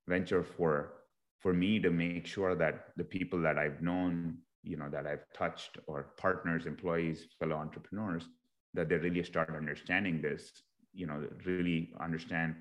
venture 0.08 0.44
for 0.44 0.94
for 1.40 1.52
me 1.52 1.80
to 1.80 1.90
make 1.90 2.24
sure 2.24 2.54
that 2.54 2.92
the 2.96 3.02
people 3.02 3.42
that 3.42 3.58
I've 3.58 3.82
known, 3.82 4.38
you 4.62 4.76
know, 4.76 4.88
that 4.88 5.08
I've 5.08 5.24
touched 5.34 5.76
or 5.88 6.12
partners, 6.16 6.66
employees, 6.66 7.26
fellow 7.40 7.56
entrepreneurs, 7.56 8.28
that 8.74 8.88
they 8.88 8.94
really 8.94 9.24
start 9.24 9.50
understanding 9.54 10.22
this, 10.22 10.62
you 10.92 11.08
know, 11.08 11.26
really 11.44 11.92
understand 12.00 12.54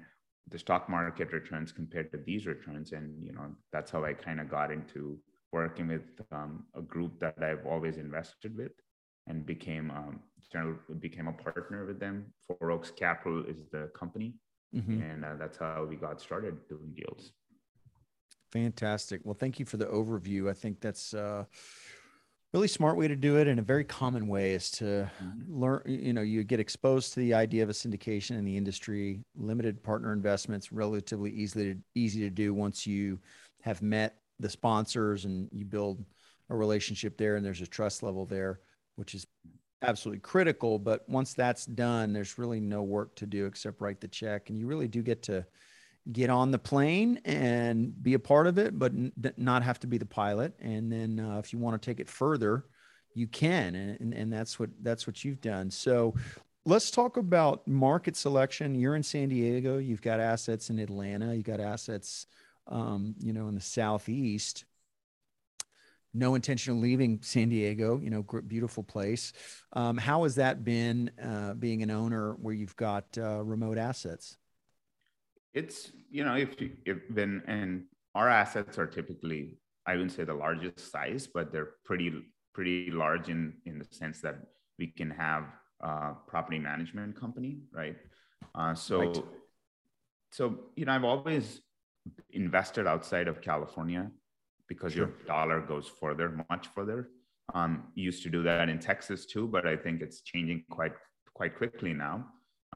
the 0.47 0.57
stock 0.57 0.89
market 0.89 1.31
returns 1.31 1.71
compared 1.71 2.11
to 2.11 2.17
these 2.25 2.47
returns. 2.47 2.91
And, 2.91 3.23
you 3.23 3.33
know, 3.33 3.55
that's 3.71 3.91
how 3.91 4.03
I 4.03 4.13
kind 4.13 4.39
of 4.39 4.49
got 4.49 4.71
into 4.71 5.19
working 5.51 5.87
with 5.87 6.01
um, 6.31 6.65
a 6.73 6.81
group 6.81 7.19
that 7.19 7.41
I've 7.43 7.67
always 7.67 7.97
invested 7.97 8.57
with 8.57 8.71
and 9.27 9.45
became 9.45 9.91
um, 9.91 10.19
became 10.99 11.27
a 11.27 11.33
partner 11.33 11.85
with 11.85 11.99
them. 11.99 12.25
Four 12.47 12.71
Oaks 12.71 12.91
Capital 12.91 13.45
is 13.45 13.63
the 13.71 13.89
company. 13.97 14.33
Mm-hmm. 14.75 15.01
And 15.01 15.25
uh, 15.25 15.35
that's 15.37 15.57
how 15.57 15.85
we 15.89 15.95
got 15.95 16.21
started 16.21 16.57
doing 16.69 16.93
deals. 16.95 17.33
Fantastic. 18.51 19.21
Well, 19.23 19.33
thank 19.33 19.59
you 19.59 19.65
for 19.65 19.77
the 19.77 19.85
overview. 19.85 20.49
I 20.49 20.53
think 20.53 20.81
that's 20.81 21.13
a 21.13 21.47
really 22.53 22.67
smart 22.67 22.97
way 22.97 23.07
to 23.07 23.15
do 23.15 23.37
it 23.37 23.47
and 23.47 23.59
a 23.59 23.63
very 23.63 23.83
common 23.83 24.27
way 24.27 24.51
is 24.53 24.69
to 24.71 25.09
mm-hmm. 25.23 25.61
learn, 25.61 25.81
you 25.85 26.13
know, 26.13 26.21
you 26.21 26.43
get 26.43 26.59
exposed 26.59 27.13
to 27.13 27.21
the 27.21 27.33
idea 27.33 27.63
of 27.63 27.69
a 27.69 27.73
syndication 27.73 28.31
in 28.31 28.45
the 28.45 28.57
industry, 28.57 29.23
limited 29.35 29.81
partner 29.81 30.11
investments, 30.11 30.71
relatively 30.71 31.31
easily 31.31 31.73
to, 31.73 31.79
easy 31.95 32.19
to 32.21 32.29
do 32.29 32.53
once 32.53 32.85
you 32.85 33.19
have 33.61 33.81
met 33.81 34.17
the 34.39 34.49
sponsors 34.49 35.25
and 35.25 35.47
you 35.51 35.63
build 35.63 36.03
a 36.49 36.55
relationship 36.55 37.17
there 37.17 37.35
and 37.37 37.45
there's 37.45 37.61
a 37.61 37.67
trust 37.67 38.03
level 38.03 38.25
there, 38.25 38.59
which 39.01 39.15
is 39.15 39.25
absolutely 39.81 40.19
critical. 40.19 40.77
But 40.77 41.09
once 41.09 41.33
that's 41.33 41.65
done, 41.65 42.13
there's 42.13 42.37
really 42.37 42.59
no 42.59 42.83
work 42.83 43.15
to 43.15 43.25
do 43.25 43.47
except 43.47 43.81
write 43.81 43.99
the 43.99 44.07
check. 44.07 44.51
And 44.51 44.59
you 44.59 44.67
really 44.67 44.87
do 44.87 45.01
get 45.01 45.23
to 45.23 45.43
get 46.11 46.29
on 46.29 46.51
the 46.51 46.59
plane 46.59 47.19
and 47.25 47.91
be 48.03 48.13
a 48.13 48.19
part 48.19 48.45
of 48.45 48.59
it, 48.59 48.77
but 48.77 48.91
n- 48.91 49.11
not 49.37 49.63
have 49.63 49.79
to 49.79 49.87
be 49.87 49.97
the 49.97 50.05
pilot. 50.05 50.53
And 50.59 50.91
then 50.91 51.19
uh, 51.19 51.39
if 51.39 51.51
you 51.51 51.57
want 51.57 51.81
to 51.81 51.83
take 51.83 51.99
it 51.99 52.07
further, 52.07 52.65
you 53.15 53.25
can. 53.25 53.73
And, 53.73 54.13
and 54.13 54.31
that's 54.31 54.59
what, 54.59 54.69
that's 54.83 55.07
what 55.07 55.25
you've 55.25 55.41
done. 55.41 55.71
So 55.71 56.13
let's 56.63 56.91
talk 56.91 57.17
about 57.17 57.67
market 57.67 58.15
selection. 58.15 58.75
You're 58.75 58.95
in 58.95 59.01
San 59.01 59.29
Diego. 59.29 59.79
You've 59.79 60.03
got 60.03 60.19
assets 60.19 60.69
in 60.69 60.77
Atlanta. 60.77 61.33
You've 61.33 61.43
got 61.43 61.59
assets, 61.59 62.27
um, 62.67 63.15
you 63.17 63.33
know, 63.33 63.47
in 63.47 63.55
the 63.55 63.61
Southeast 63.61 64.65
no 66.13 66.35
intention 66.35 66.73
of 66.73 66.79
leaving 66.79 67.19
San 67.21 67.49
Diego, 67.49 67.99
you 67.99 68.09
know, 68.09 68.23
beautiful 68.47 68.83
place. 68.83 69.33
Um, 69.73 69.97
how 69.97 70.23
has 70.23 70.35
that 70.35 70.63
been 70.63 71.11
uh, 71.21 71.53
being 71.53 71.83
an 71.83 71.91
owner 71.91 72.33
where 72.33 72.53
you've 72.53 72.75
got 72.75 73.05
uh, 73.17 73.43
remote 73.43 73.77
assets? 73.77 74.37
It's, 75.53 75.91
you 76.09 76.23
know, 76.23 76.35
if, 76.35 76.59
you, 76.59 76.71
if 76.85 76.97
been, 77.13 77.41
and 77.47 77.85
our 78.15 78.29
assets 78.29 78.77
are 78.77 78.87
typically, 78.87 79.57
I 79.85 79.93
wouldn't 79.93 80.11
say 80.11 80.23
the 80.23 80.33
largest 80.33 80.91
size, 80.91 81.27
but 81.33 81.51
they're 81.51 81.71
pretty, 81.85 82.13
pretty 82.53 82.91
large 82.91 83.29
in, 83.29 83.53
in 83.65 83.79
the 83.79 83.85
sense 83.85 84.21
that 84.21 84.35
we 84.77 84.87
can 84.87 85.09
have 85.11 85.45
a 85.81 86.13
property 86.27 86.59
management 86.59 87.19
company, 87.19 87.59
right? 87.73 87.95
Uh, 88.55 88.73
so, 88.73 88.99
right. 88.99 89.23
so, 90.31 90.59
you 90.75 90.85
know, 90.85 90.93
I've 90.93 91.03
always 91.03 91.61
invested 92.31 92.87
outside 92.87 93.27
of 93.27 93.41
California 93.41 94.09
because 94.71 94.93
sure. 94.93 95.07
your 95.07 95.13
dollar 95.27 95.59
goes 95.59 95.91
further, 95.99 96.45
much 96.49 96.67
further. 96.73 97.09
Um, 97.53 97.71
used 97.93 98.23
to 98.23 98.29
do 98.29 98.41
that 98.43 98.69
in 98.69 98.79
Texas 98.79 99.25
too, 99.25 99.45
but 99.55 99.67
I 99.67 99.75
think 99.75 100.01
it's 100.01 100.21
changing 100.21 100.63
quite 100.69 100.93
quite 101.33 101.57
quickly 101.57 101.93
now, 101.93 102.15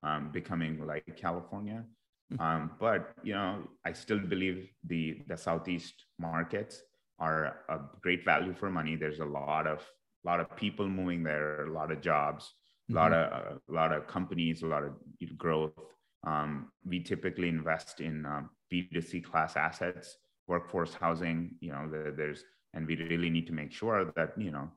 um, 0.04 0.30
becoming 0.34 0.86
like 0.86 1.06
California. 1.16 1.86
Hmm. 2.30 2.42
Um, 2.42 2.72
but 2.82 3.14
you 3.24 3.34
know, 3.34 3.52
I 3.86 3.94
still 3.94 4.20
believe 4.34 4.58
the 4.92 5.04
the 5.30 5.38
southeast 5.38 5.96
markets 6.20 6.82
are 7.18 7.42
a 7.70 7.78
great 8.02 8.26
value 8.26 8.54
for 8.54 8.70
money. 8.70 8.98
There's 8.98 9.22
a 9.28 9.32
lot 9.42 9.66
of 9.74 9.80
lot 10.26 10.42
of 10.42 10.54
people 10.58 10.90
moving 10.90 11.24
there, 11.24 11.66
a 11.66 11.72
lot 11.80 11.94
of 11.94 12.02
jobs, 12.02 12.44
a 12.92 12.94
lot 12.94 13.12
mm-hmm. 13.14 13.54
of 13.54 13.62
a 13.72 13.74
lot 13.82 13.94
of 13.94 14.06
companies, 14.18 14.64
a 14.64 14.68
lot 14.68 14.84
of 14.84 14.94
growth. 15.38 15.80
Um, 16.28 16.72
we 16.84 17.00
typically 17.00 17.48
invest 17.48 18.02
in 18.02 18.26
um, 18.26 18.50
B2C 18.70 19.24
class 19.24 19.56
assets 19.56 20.18
workforce 20.48 20.94
housing 20.94 21.52
you 21.60 21.72
know 21.72 21.88
the, 21.90 22.14
there's 22.16 22.44
and 22.74 22.86
we 22.88 22.96
really 22.96 23.30
need 23.30 23.48
to 23.48 23.54
make 23.54 23.72
sure 23.72 24.12
that 24.16 24.34
you 24.38 24.52
know 24.52 24.70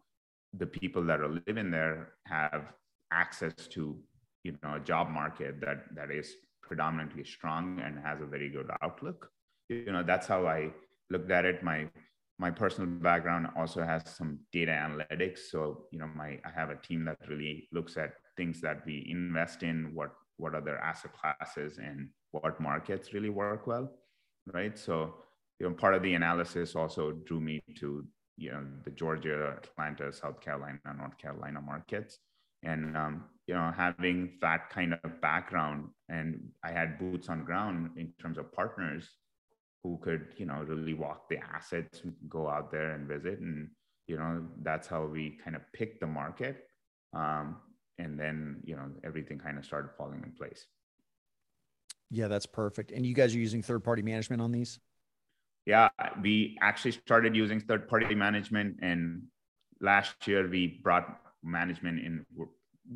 the 0.57 0.67
people 0.67 1.05
that 1.05 1.21
are 1.21 1.41
living 1.47 1.71
there 1.71 2.13
have 2.27 2.73
access 3.13 3.55
to 3.69 3.99
you 4.45 4.57
know 4.63 4.75
a 4.75 4.81
job 4.81 5.09
market 5.09 5.61
that 5.61 5.85
that 5.95 6.11
is 6.11 6.35
predominantly 6.63 7.25
strong 7.25 7.81
and 7.81 7.99
has 7.99 8.21
a 8.21 8.27
very 8.27 8.51
good 8.51 8.71
outlook. 8.83 9.31
You 9.69 9.93
know 9.93 10.03
that's 10.03 10.27
how 10.27 10.47
i 10.47 10.71
looked 11.11 11.31
at 11.31 11.45
it. 11.45 11.63
My 11.63 11.89
my 12.39 12.51
personal 12.51 12.89
background 12.89 13.49
also 13.57 13.83
has 13.83 14.03
some 14.07 14.39
data 14.53 14.73
analytics. 14.73 15.51
So 15.51 15.87
you 15.91 15.99
know 15.99 16.09
my 16.15 16.39
i 16.45 16.51
have 16.55 16.71
a 16.71 16.77
team 16.77 17.05
that 17.07 17.19
really 17.29 17.69
looks 17.73 17.97
at 17.97 18.13
things 18.37 18.61
that 18.61 18.85
we 18.87 19.07
invest 19.11 19.63
in 19.63 19.93
what 19.95 20.13
what 20.37 20.55
other 20.55 20.79
asset 20.79 21.13
classes 21.13 21.79
and 21.79 22.09
what 22.31 22.61
markets 22.61 23.13
really 23.13 23.31
work 23.31 23.67
well 23.67 23.91
right? 24.53 24.79
So 24.79 25.15
you 25.61 25.69
know, 25.69 25.75
part 25.75 25.95
of 25.95 26.03
the 26.03 26.15
analysis 26.15 26.77
also 26.77 27.13
drew 27.27 27.41
me 27.41 27.61
to 27.79 28.05
you 28.37 28.53
know 28.53 28.65
the 28.85 28.91
Georgia, 28.91 29.57
Atlanta, 29.63 30.13
South 30.13 30.41
Carolina, 30.41 30.79
North 30.97 31.19
Carolina 31.19 31.61
markets, 31.61 32.19
and 32.63 32.97
um, 32.97 33.25
you 33.47 33.55
know 33.55 33.73
having 33.77 34.39
that 34.41 34.71
kind 34.71 34.95
of 35.03 35.21
background, 35.21 35.89
and 36.09 36.41
I 36.65 36.71
had 36.71 36.99
boots 36.99 37.29
on 37.29 37.45
ground 37.45 37.91
in 37.97 38.13
terms 38.21 38.39
of 38.39 38.53
partners 38.53 39.09
who 39.83 39.99
could 40.03 40.29
you 40.37 40.47
know 40.47 40.63
really 40.67 40.95
walk 40.95 41.29
the 41.29 41.39
assets, 41.39 42.03
go 42.29 42.49
out 42.49 42.71
there 42.71 42.93
and 42.93 43.09
visit, 43.09 43.41
and 43.41 43.69
you 44.07 44.17
know 44.17 44.47
that's 44.63 44.87
how 44.87 45.05
we 45.05 45.37
kind 45.43 45.57
of 45.57 45.63
picked 45.73 46.01
the 46.01 46.07
market, 46.07 46.69
um, 47.15 47.57
and 47.99 48.19
then 48.19 48.61
you 48.65 48.77
know 48.77 48.89
everything 49.03 49.39
kind 49.39 49.59
of 49.59 49.65
started 49.65 49.91
falling 49.99 50.23
in 50.25 50.31
place. 50.33 50.67
Yeah, 52.11 52.29
that's 52.29 52.47
perfect. 52.47 52.91
And 52.93 53.05
you 53.05 53.15
guys 53.15 53.35
are 53.35 53.39
using 53.39 53.63
third 53.63 53.85
party 53.85 54.01
management 54.01 54.41
on 54.41 54.51
these? 54.51 54.79
Yeah, 55.67 55.89
we 56.23 56.57
actually 56.61 56.93
started 56.93 57.37
using 57.37 57.61
third 57.61 57.89
party 57.89 58.15
management. 58.15 58.77
And 58.83 59.23
last 59.81 60.27
year 60.27 60.49
we 60.49 60.81
brought 60.83 61.21
management 61.43 61.99
in, 62.01 62.27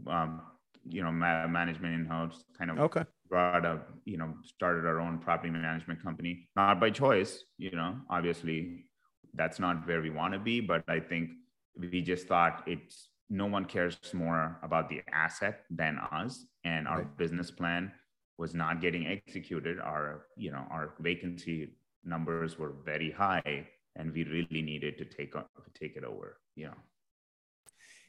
um, 0.07 0.43
you 0.89 1.03
know, 1.03 1.13
ma- 1.13 1.47
management 1.47 1.95
in 1.95 2.07
house, 2.07 2.45
kind 2.59 2.71
of 2.71 2.79
okay. 2.79 3.05
brought 3.29 3.65
up, 3.67 3.91
you 4.05 4.17
know, 4.17 4.35
started 4.45 4.87
our 4.87 5.01
own 5.01 5.19
property 5.19 5.51
management 5.51 6.03
company, 6.03 6.49
not 6.57 6.81
by 6.81 6.91
choice, 6.91 7.45
you 7.59 7.71
know, 7.73 7.97
obviously 8.11 8.87
that's 9.35 9.59
not 9.59 9.87
where 9.87 10.03
we 10.03 10.11
want 10.11 10.33
to 10.35 10.39
be, 10.39 10.61
but 10.61 10.83
I 10.89 11.01
think 11.01 11.31
we 11.79 12.03
just 12.03 12.27
thought 12.27 12.63
it's 12.67 13.09
no 13.31 13.47
one 13.47 13.65
cares 13.65 13.99
more 14.13 14.59
about 14.63 14.89
the 14.89 15.01
asset 15.13 15.65
than 15.71 15.99
us 16.13 16.45
and 16.65 16.87
our 16.87 16.99
right. 16.99 17.17
business 17.17 17.51
plan 17.51 17.91
was 18.39 18.55
not 18.55 18.81
getting 18.81 19.07
executed 19.07 19.79
our 19.81 20.27
you 20.37 20.51
know 20.51 20.65
our 20.71 20.95
vacancy 21.01 21.71
numbers 22.05 22.59
were 22.59 22.75
very 22.85 23.11
high 23.11 23.67
and 23.97 24.13
we 24.13 24.25
really 24.25 24.63
needed 24.63 24.99
to 24.99 25.05
take 25.05 25.33
to 25.33 25.43
take 25.79 25.97
it 25.97 26.05
over 26.05 26.39
you 26.55 26.67
know 26.67 26.75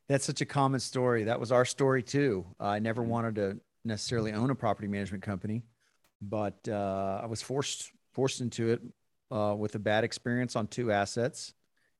that's 0.07 0.25
such 0.25 0.41
a 0.41 0.45
common 0.45 0.79
story 0.79 1.23
that 1.23 1.39
was 1.39 1.51
our 1.51 1.65
story 1.65 2.03
too 2.03 2.45
uh, 2.59 2.65
i 2.65 2.79
never 2.79 3.01
mm-hmm. 3.01 3.11
wanted 3.11 3.35
to 3.35 3.59
necessarily 3.85 4.31
own 4.31 4.49
a 4.49 4.55
property 4.55 4.87
management 4.87 5.23
company 5.23 5.63
but 6.21 6.57
uh, 6.67 7.19
i 7.23 7.25
was 7.25 7.41
forced 7.41 7.91
forced 8.13 8.41
into 8.41 8.69
it 8.69 8.81
uh, 9.31 9.55
with 9.57 9.75
a 9.75 9.79
bad 9.79 10.03
experience 10.03 10.55
on 10.55 10.67
two 10.67 10.91
assets 10.91 11.53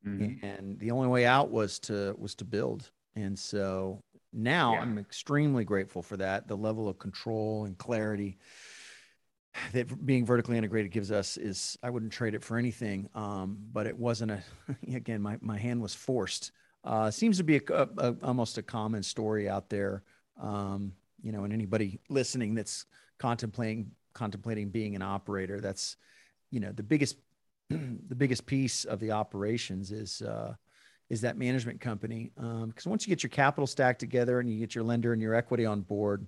mm-hmm. 0.05 0.45
and 0.45 0.79
the 0.79 0.91
only 0.91 1.07
way 1.07 1.25
out 1.25 1.49
was 1.49 1.79
to 1.79 2.15
was 2.17 2.35
to 2.35 2.45
build 2.45 2.89
and 3.15 3.37
so 3.37 4.01
now 4.31 4.73
yeah. 4.73 4.81
i'm 4.81 4.97
extremely 4.97 5.63
grateful 5.63 6.01
for 6.01 6.17
that 6.17 6.47
the 6.47 6.57
level 6.57 6.87
of 6.87 6.97
control 6.97 7.65
and 7.65 7.77
clarity 7.77 8.37
that 9.73 10.05
being 10.05 10.25
vertically 10.25 10.57
integrated 10.57 10.91
gives 10.91 11.11
us 11.11 11.37
is 11.37 11.77
I 11.83 11.89
wouldn't 11.89 12.11
trade 12.11 12.35
it 12.35 12.43
for 12.43 12.57
anything. 12.57 13.09
Um, 13.15 13.57
but 13.71 13.87
it 13.87 13.97
wasn't 13.97 14.31
a 14.31 14.43
again 14.93 15.21
my 15.21 15.37
my 15.41 15.57
hand 15.57 15.81
was 15.81 15.93
forced. 15.93 16.51
Uh, 16.83 17.09
seems 17.09 17.37
to 17.37 17.43
be 17.43 17.57
a, 17.57 17.61
a, 17.69 17.87
a, 17.97 18.15
almost 18.23 18.57
a 18.57 18.63
common 18.63 19.03
story 19.03 19.47
out 19.47 19.69
there. 19.69 20.03
Um, 20.41 20.93
you 21.21 21.31
know, 21.31 21.45
and 21.45 21.53
anybody 21.53 21.99
listening 22.09 22.55
that's 22.55 22.85
contemplating 23.19 23.91
contemplating 24.13 24.69
being 24.69 24.95
an 24.95 25.01
operator, 25.01 25.61
that's 25.61 25.97
you 26.51 26.59
know 26.59 26.71
the 26.71 26.83
biggest 26.83 27.17
the 27.69 28.15
biggest 28.15 28.45
piece 28.45 28.85
of 28.85 28.99
the 28.99 29.11
operations 29.11 29.91
is 29.91 30.21
uh, 30.21 30.53
is 31.09 31.21
that 31.21 31.37
management 31.37 31.79
company 31.79 32.31
because 32.35 32.85
um, 32.85 32.89
once 32.89 33.05
you 33.05 33.11
get 33.11 33.23
your 33.23 33.29
capital 33.29 33.67
stack 33.67 33.99
together 33.99 34.39
and 34.39 34.49
you 34.49 34.59
get 34.59 34.73
your 34.73 34.83
lender 34.83 35.13
and 35.13 35.21
your 35.21 35.35
equity 35.35 35.65
on 35.65 35.81
board, 35.81 36.25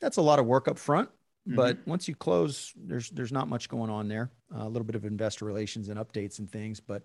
that's 0.00 0.16
a 0.16 0.22
lot 0.22 0.38
of 0.38 0.46
work 0.46 0.68
up 0.68 0.78
front 0.78 1.08
but 1.46 1.76
mm-hmm. 1.76 1.90
once 1.90 2.08
you 2.08 2.14
close, 2.14 2.72
there's 2.76 3.10
there's 3.10 3.32
not 3.32 3.48
much 3.48 3.68
going 3.68 3.90
on 3.90 4.08
there. 4.08 4.30
Uh, 4.54 4.64
a 4.64 4.68
little 4.68 4.84
bit 4.84 4.96
of 4.96 5.04
investor 5.04 5.44
relations 5.44 5.88
and 5.88 5.98
updates 5.98 6.40
and 6.40 6.50
things, 6.50 6.80
but 6.80 7.02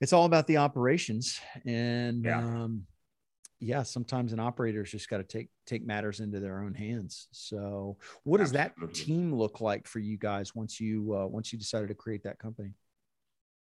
it's 0.00 0.12
all 0.12 0.26
about 0.26 0.46
the 0.46 0.58
operations. 0.58 1.40
And 1.66 2.24
yeah, 2.24 2.38
um, 2.38 2.84
yeah 3.58 3.82
sometimes 3.82 4.32
an 4.32 4.38
operator's 4.38 4.92
just 4.92 5.08
got 5.08 5.18
to 5.18 5.24
take 5.24 5.48
take 5.66 5.84
matters 5.84 6.20
into 6.20 6.38
their 6.38 6.60
own 6.62 6.74
hands. 6.74 7.26
So, 7.32 7.96
what 8.22 8.38
does 8.38 8.52
that 8.52 8.74
team 8.94 9.34
look 9.34 9.60
like 9.60 9.88
for 9.88 9.98
you 9.98 10.16
guys 10.16 10.54
once 10.54 10.80
you 10.80 11.14
uh, 11.14 11.26
once 11.26 11.52
you 11.52 11.58
decided 11.58 11.88
to 11.88 11.94
create 11.94 12.22
that 12.24 12.38
company? 12.38 12.70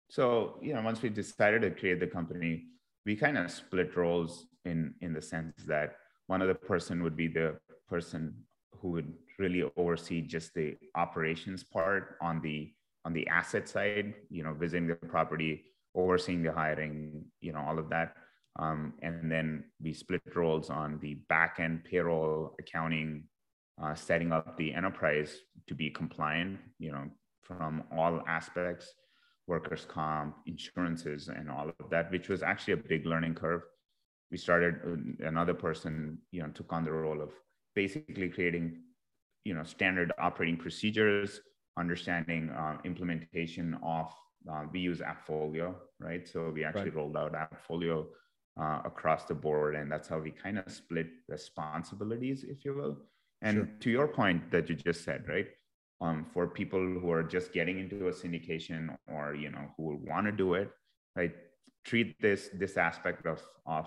So, 0.09 0.59
you 0.61 0.75
know, 0.75 0.83
once 0.83 1.03
we 1.03 1.09
decided 1.09 1.63
to 1.63 1.71
create 1.71 2.01
the 2.01 2.07
company, 2.07 2.67
we 3.07 3.17
kind 3.17 3.39
of 3.39 3.51
split 3.51 3.97
roles 3.97 4.47
in 4.65 4.95
in 5.01 5.13
the 5.13 5.23
sense 5.23 5.55
that 5.67 5.97
one 6.29 6.43
of 6.43 6.49
the 6.49 6.55
person 6.55 7.03
would 7.03 7.17
be 7.17 7.27
the 7.27 7.57
person 7.89 8.35
who 8.81 8.91
would 8.91 9.13
really 9.41 9.65
oversee 9.77 10.21
just 10.21 10.55
the 10.55 10.77
operations 10.95 11.65
part 11.65 12.17
on 12.21 12.41
the 12.43 12.73
on 13.05 13.13
the 13.15 13.27
asset 13.29 13.67
side 13.67 14.13
you 14.29 14.43
know 14.45 14.53
visiting 14.53 14.87
the 14.87 14.95
property 14.95 15.65
overseeing 15.95 16.43
the 16.43 16.53
hiring 16.53 17.25
you 17.41 17.53
know 17.53 17.61
all 17.61 17.79
of 17.79 17.89
that. 17.91 18.15
Um, 18.59 18.95
and 19.01 19.31
then 19.31 19.65
we 19.81 19.93
split 19.93 20.23
roles 20.35 20.71
on 20.71 20.99
the 21.01 21.15
back 21.29 21.57
end 21.61 21.85
payroll 21.85 22.55
accounting 22.59 23.25
uh, 23.81 23.95
setting 23.95 24.33
up 24.33 24.57
the 24.59 24.75
enterprise 24.75 25.39
to 25.67 25.75
be 25.75 25.89
compliant 25.91 26.59
you 26.79 26.93
know 26.93 27.05
from 27.43 27.85
all 27.97 28.23
aspects 28.29 28.93
workers 29.47 29.87
comp 29.89 30.37
insurances 30.47 31.29
and 31.29 31.51
all 31.51 31.69
of 31.69 31.91
that 31.91 32.11
which 32.11 32.29
was 32.29 32.43
actually 32.43 32.75
a 32.75 32.77
big 32.77 33.07
learning 33.07 33.35
curve. 33.35 33.63
We 34.31 34.37
started 34.37 34.75
uh, 34.87 35.27
another 35.27 35.55
person 35.55 36.19
you 36.31 36.43
know 36.43 36.49
took 36.49 36.73
on 36.73 36.85
the 36.85 36.93
role 36.93 37.21
of 37.21 37.31
basically 37.75 38.29
creating 38.29 38.83
you 39.45 39.55
know 39.55 39.65
standard 39.65 40.13
operating 40.19 40.57
procedures 40.57 41.41
understanding 41.79 42.51
uh, 42.51 42.77
implementation 42.85 43.77
of 43.83 44.13
uh, 44.51 44.65
we 44.73 44.81
use 44.81 45.01
Appfolio, 45.01 45.75
right? 45.99 46.27
So 46.27 46.51
we 46.51 46.65
actually 46.65 46.85
right. 46.91 46.97
rolled 46.97 47.17
out 47.17 47.35
Appfolio 47.35 48.07
uh, 48.61 48.81
across 48.85 49.25
the 49.25 49.35
board, 49.35 49.75
and 49.75 49.91
that's 49.91 50.09
how 50.09 50.19
we 50.19 50.31
kind 50.31 50.59
of 50.59 50.71
split 50.73 51.09
responsibilities, 51.29 52.45
if 52.45 52.65
you 52.65 52.75
will. 52.75 52.97
And 53.43 53.57
sure. 53.57 53.69
to 53.81 53.91
your 53.91 54.09
point 54.09 54.51
that 54.51 54.69
you 54.69 54.77
just 54.77 55.05
said, 55.05 55.25
right? 55.29 55.47
Um, 56.01 56.27
for 56.33 56.49
people 56.49 56.81
who 56.81 57.11
are 57.11 57.23
just 57.23 57.53
getting 57.53 57.79
into 57.79 58.09
a 58.09 58.13
syndication 58.13 58.97
or 59.07 59.35
you 59.35 59.51
know 59.51 59.67
who 59.77 60.01
want 60.07 60.27
to 60.27 60.33
do 60.33 60.55
it, 60.55 60.71
right? 61.15 61.33
Treat 61.85 62.21
this 62.21 62.49
this 62.55 62.77
aspect 62.79 63.27
of 63.27 63.43
of 63.67 63.87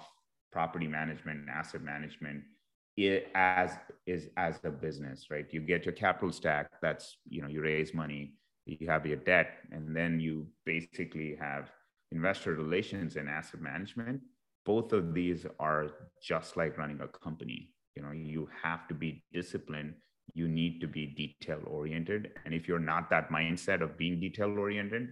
property 0.52 0.88
management 0.88 1.50
asset 1.50 1.82
management 1.82 2.44
it 2.98 3.30
as 3.36 3.72
is 4.06 4.30
as 4.38 4.60
a 4.64 4.70
business, 4.70 5.28
right? 5.32 5.46
You 5.52 5.62
get 5.62 5.86
your 5.86 5.94
capital 5.94 6.32
stack. 6.32 6.70
That's 6.82 7.18
you 7.28 7.42
know 7.42 7.48
you 7.48 7.62
raise 7.62 7.94
money, 7.94 8.34
you 8.66 8.88
have 8.88 9.06
your 9.06 9.18
debt, 9.18 9.58
and 9.72 9.96
then 9.96 10.20
you 10.20 10.48
basically 10.66 11.36
have 11.40 11.72
investor 12.12 12.54
relations 12.54 13.16
and 13.16 13.28
asset 13.28 13.62
management. 13.62 14.22
Both 14.66 14.94
of 14.94 15.14
these 15.14 15.46
are 15.60 15.88
just 16.22 16.56
like 16.56 16.78
running 16.78 17.02
a 17.02 17.08
company. 17.08 17.72
You 17.96 18.04
know, 18.04 18.12
you 18.12 18.48
have 18.62 18.88
to 18.88 18.94
be 18.94 19.24
disciplined. 19.34 19.96
You 20.34 20.48
need 20.48 20.80
to 20.82 20.88
be 20.88 21.08
detail 21.08 21.62
oriented, 21.68 22.32
and 22.46 22.54
if 22.54 22.68
you're 22.68 22.80
not 22.80 23.10
that 23.10 23.30
mindset 23.30 23.82
of 23.82 23.98
being 23.98 24.20
detail 24.20 24.58
oriented, 24.58 25.10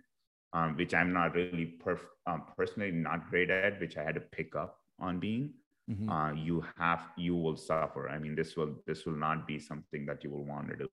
um, 0.54 0.78
which 0.78 0.94
I'm 0.94 1.14
not 1.14 1.36
really 1.36 1.76
perf- 1.84 2.00
um, 2.28 2.44
personally 2.58 2.92
not 2.92 3.30
great 3.30 3.50
at, 3.50 3.80
which 3.80 3.98
I 3.98 4.04
had 4.04 4.16
to 4.16 4.22
pick 4.22 4.56
up 4.56 4.78
on 5.00 5.20
being, 5.20 5.54
mm-hmm. 5.92 6.10
uh, 6.10 6.34
you 6.34 6.64
have 6.78 7.10
you 7.18 7.36
will 7.36 7.58
suffer. 7.58 8.10
I 8.10 8.18
mean 8.20 8.36
this 8.36 8.56
will 8.56 8.76
this 8.88 9.06
will 9.06 9.18
not 9.18 9.48
be 9.48 9.60
something 9.60 10.06
that 10.06 10.24
you 10.24 10.30
will 10.30 10.46
want 10.46 10.70
to 10.70 10.76
do. 10.76 10.88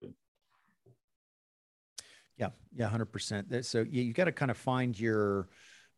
Yeah. 2.37 2.51
Yeah 2.75 2.89
100% 2.89 3.65
so 3.65 3.85
you, 3.89 4.03
you 4.03 4.13
got 4.13 4.25
to 4.25 4.33
kind 4.33 4.51
of 4.51 4.57
find 4.57 4.99
your 4.99 5.49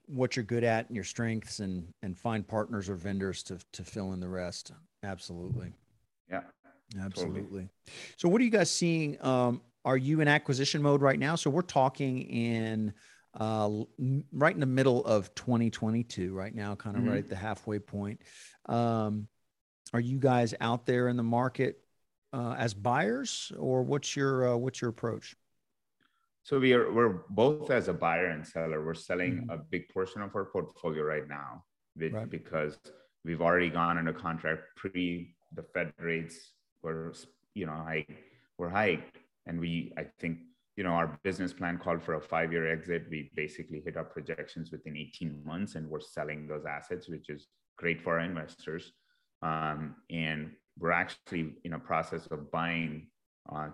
what 0.07 0.35
you're 0.35 0.45
good 0.45 0.64
at 0.64 0.87
and 0.88 0.97
your 0.97 1.04
strengths 1.04 1.61
and 1.61 1.87
and 2.02 2.19
find 2.19 2.47
partners 2.47 2.88
or 2.88 2.95
vendors 2.95 3.42
to 3.45 3.59
to 3.73 3.85
fill 3.85 4.12
in 4.12 4.21
the 4.21 4.28
rest. 4.28 4.73
Absolutely. 5.04 5.73
Yeah. 6.28 6.42
Absolutely. 7.00 7.42
Totally. 7.42 7.69
so 8.16 8.28
what 8.28 8.40
are 8.40 8.45
you 8.45 8.50
guys 8.50 8.71
seeing 8.71 9.23
um 9.25 9.61
are 9.85 9.97
you 9.97 10.21
in 10.21 10.28
acquisition 10.28 10.83
mode 10.83 11.00
right 11.00 11.19
now? 11.19 11.37
So 11.37 11.49
we're 11.50 11.62
talking 11.62 12.23
in 12.23 12.92
uh, 13.39 13.71
right 14.33 14.55
in 14.55 14.61
the 14.61 14.67
middle 14.67 15.05
of 15.05 15.35
2022 15.35 16.33
right 16.35 16.55
now, 16.55 16.75
kind 16.75 16.97
of 16.97 17.03
mm-hmm. 17.03 17.13
right 17.13 17.25
at 17.25 17.29
the 17.29 17.37
halfway 17.37 17.79
point. 17.79 18.21
Um, 18.67 19.29
are 19.93 20.01
you 20.01 20.19
guys 20.19 20.55
out 20.61 20.87
there 20.87 21.09
in 21.09 21.17
the 21.17 21.23
market 21.23 21.81
uh, 22.33 22.55
as 22.59 22.75
buyers, 22.75 23.53
or 23.59 23.83
what's 23.83 24.15
your 24.17 24.51
uh, 24.51 24.57
what's 24.57 24.81
your 24.81 24.91
approach? 24.91 25.37
So 26.43 26.59
we 26.59 26.73
are 26.73 26.93
we're 26.93 27.21
both 27.31 27.71
as 27.71 27.89
a 27.89 27.93
buyer 27.93 28.27
and 28.27 28.47
seller. 28.47 28.85
We're 28.85 28.95
selling 28.95 29.43
mm-hmm. 29.43 29.51
a 29.51 29.59
big 29.59 29.89
portion 29.89 30.23
of 30.23 30.35
our 30.35 30.45
portfolio 30.45 31.03
right 31.03 31.29
now 31.29 31.65
with, 31.97 32.13
right. 32.13 32.31
because 32.31 32.79
we've 33.25 33.41
already 33.41 33.71
gone 33.71 33.99
under 33.99 34.13
contract 34.13 34.63
pre 34.77 35.35
the 35.55 35.63
Fed 35.75 35.93
rates 35.99 36.53
were 36.83 37.13
you 37.55 37.67
know 37.67 37.73
high 37.73 38.07
were 38.59 38.71
hiked, 38.71 39.19
and 39.47 39.61
we 39.61 39.93
I 39.97 40.07
think 40.19 40.39
you 40.81 40.85
know, 40.85 40.93
our 40.93 41.21
business 41.23 41.53
plan 41.53 41.77
called 41.77 42.03
for 42.03 42.15
a 42.15 42.21
five-year 42.23 42.67
exit. 42.73 43.05
We 43.11 43.31
basically 43.35 43.83
hit 43.85 43.99
our 43.99 44.05
projections 44.17 44.71
within 44.73 44.97
18 44.97 45.43
months, 45.45 45.75
and 45.75 45.87
we're 45.87 46.01
selling 46.01 46.47
those 46.47 46.65
assets, 46.65 47.07
which 47.07 47.29
is 47.29 47.49
great 47.77 48.01
for 48.01 48.19
our 48.19 48.25
investors. 48.25 48.91
Um, 49.43 49.97
and 50.09 50.53
we're 50.79 50.93
actually 50.93 51.53
in 51.65 51.75
a 51.75 51.79
process 51.79 52.27
of 52.31 52.51
buying 52.51 53.09
uh, 53.55 53.69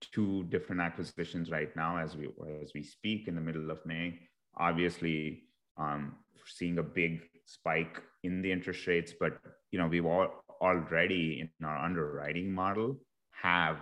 two 0.00 0.46
different 0.48 0.80
acquisitions 0.80 1.48
right 1.52 1.70
now 1.76 1.96
as 1.96 2.16
we 2.16 2.26
as 2.60 2.72
we 2.74 2.82
speak 2.82 3.28
in 3.28 3.36
the 3.36 3.40
middle 3.40 3.70
of 3.70 3.78
May. 3.86 4.18
Obviously, 4.56 5.44
um, 5.76 6.16
seeing 6.44 6.78
a 6.78 6.82
big 6.82 7.20
spike 7.46 8.02
in 8.24 8.42
the 8.42 8.50
interest 8.50 8.84
rates, 8.88 9.12
but 9.20 9.38
you 9.70 9.78
know 9.78 9.86
we've 9.86 10.06
all 10.06 10.42
already 10.60 11.40
in 11.40 11.64
our 11.64 11.78
underwriting 11.78 12.50
model 12.50 12.98
have 13.30 13.76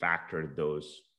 factored 0.00 0.54
those 0.54 1.09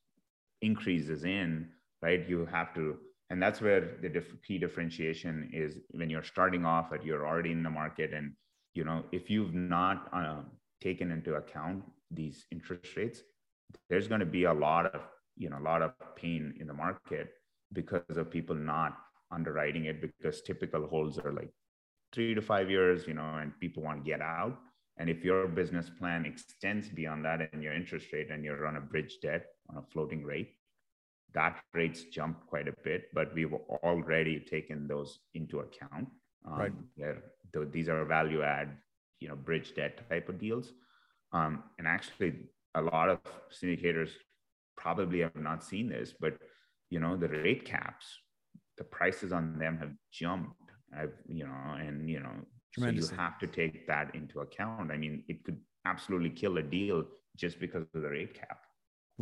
increases 0.62 1.24
in, 1.24 1.68
right? 2.00 2.26
You 2.28 2.46
have 2.46 2.74
to, 2.74 2.96
and 3.30 3.42
that's 3.42 3.60
where 3.60 3.98
the 4.00 4.08
diff- 4.08 4.42
key 4.42 4.58
differentiation 4.58 5.50
is 5.52 5.78
when 5.90 6.08
you're 6.10 6.22
starting 6.22 6.64
off 6.64 6.92
at 6.92 7.04
you're 7.04 7.26
already 7.26 7.52
in 7.52 7.62
the 7.62 7.70
market, 7.70 8.12
and 8.12 8.32
you 8.74 8.84
know 8.84 9.04
if 9.12 9.30
you've 9.30 9.54
not 9.54 10.08
um, 10.12 10.46
taken 10.80 11.10
into 11.10 11.34
account 11.34 11.84
these 12.10 12.46
interest 12.50 12.96
rates, 12.96 13.22
there's 13.90 14.08
going 14.08 14.20
to 14.20 14.26
be 14.26 14.44
a 14.44 14.52
lot 14.52 14.86
of 14.86 15.02
you 15.36 15.50
know 15.50 15.58
a 15.58 15.66
lot 15.72 15.82
of 15.82 15.92
pain 16.16 16.54
in 16.60 16.66
the 16.66 16.74
market 16.74 17.32
because 17.72 18.16
of 18.16 18.30
people 18.30 18.54
not 18.54 18.98
underwriting 19.30 19.86
it 19.86 20.00
because 20.00 20.42
typical 20.42 20.86
holds 20.86 21.18
are 21.18 21.32
like 21.32 21.50
three 22.12 22.34
to 22.34 22.42
five 22.42 22.70
years, 22.70 23.06
you 23.06 23.14
know, 23.14 23.38
and 23.38 23.58
people 23.58 23.82
want 23.82 24.04
to 24.04 24.10
get 24.10 24.20
out. 24.20 24.58
And 24.98 25.08
if 25.08 25.24
your 25.24 25.48
business 25.48 25.90
plan 25.98 26.26
extends 26.26 26.88
beyond 26.90 27.24
that 27.24 27.48
and 27.52 27.62
your 27.62 27.72
interest 27.72 28.12
rate 28.12 28.30
and 28.30 28.44
you're 28.44 28.66
on 28.66 28.76
a 28.76 28.80
bridge 28.80 29.16
debt 29.22 29.46
on 29.70 29.78
a 29.78 29.82
floating 29.92 30.24
rate, 30.24 30.54
that 31.34 31.62
rates 31.72 32.04
jump 32.04 32.46
quite 32.46 32.68
a 32.68 32.74
bit, 32.84 33.04
but 33.14 33.34
we've 33.34 33.52
already 33.82 34.38
taken 34.40 34.86
those 34.86 35.20
into 35.34 35.60
account. 35.60 36.08
Um, 36.46 36.58
right. 36.58 36.72
Th- 37.52 37.68
these 37.70 37.88
are 37.88 38.04
value 38.04 38.42
add, 38.42 38.76
you 39.20 39.28
know, 39.28 39.36
bridge 39.36 39.74
debt 39.74 40.08
type 40.08 40.28
of 40.28 40.38
deals. 40.38 40.72
Um, 41.32 41.64
and 41.78 41.86
actually, 41.86 42.34
a 42.74 42.82
lot 42.82 43.08
of 43.08 43.20
syndicators 43.50 44.10
probably 44.76 45.20
have 45.20 45.36
not 45.36 45.64
seen 45.64 45.88
this, 45.88 46.12
but 46.18 46.34
you 46.90 47.00
know, 47.00 47.16
the 47.16 47.28
rate 47.28 47.64
caps, 47.64 48.06
the 48.76 48.84
prices 48.84 49.32
on 49.32 49.58
them 49.58 49.78
have 49.78 49.92
jumped. 50.12 50.54
I've, 50.94 51.14
you 51.26 51.44
know, 51.44 51.76
and 51.78 52.08
you 52.10 52.20
know, 52.20 52.32
so 52.76 52.86
you 52.88 53.06
have 53.16 53.38
to 53.38 53.46
take 53.46 53.86
that 53.86 54.14
into 54.14 54.40
account. 54.40 54.90
I 54.90 54.96
mean, 54.96 55.24
it 55.28 55.44
could 55.44 55.58
absolutely 55.86 56.30
kill 56.30 56.58
a 56.58 56.62
deal 56.62 57.04
just 57.36 57.58
because 57.58 57.84
of 57.94 58.02
the 58.02 58.08
rate 58.08 58.34
cap. 58.34 58.58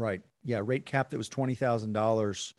Right. 0.01 0.23
Yeah. 0.43 0.63
Rate 0.65 0.87
cap 0.87 1.11
that 1.11 1.19
was 1.19 1.29
twenty 1.29 1.55
thousand 1.55 1.93
dollars 1.93 2.55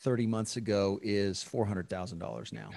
thirty 0.00 0.26
months 0.26 0.56
ago 0.56 0.98
is 1.02 1.42
four 1.42 1.66
hundred 1.66 1.90
thousand 1.90 2.18
dollars 2.18 2.52
now. 2.52 2.70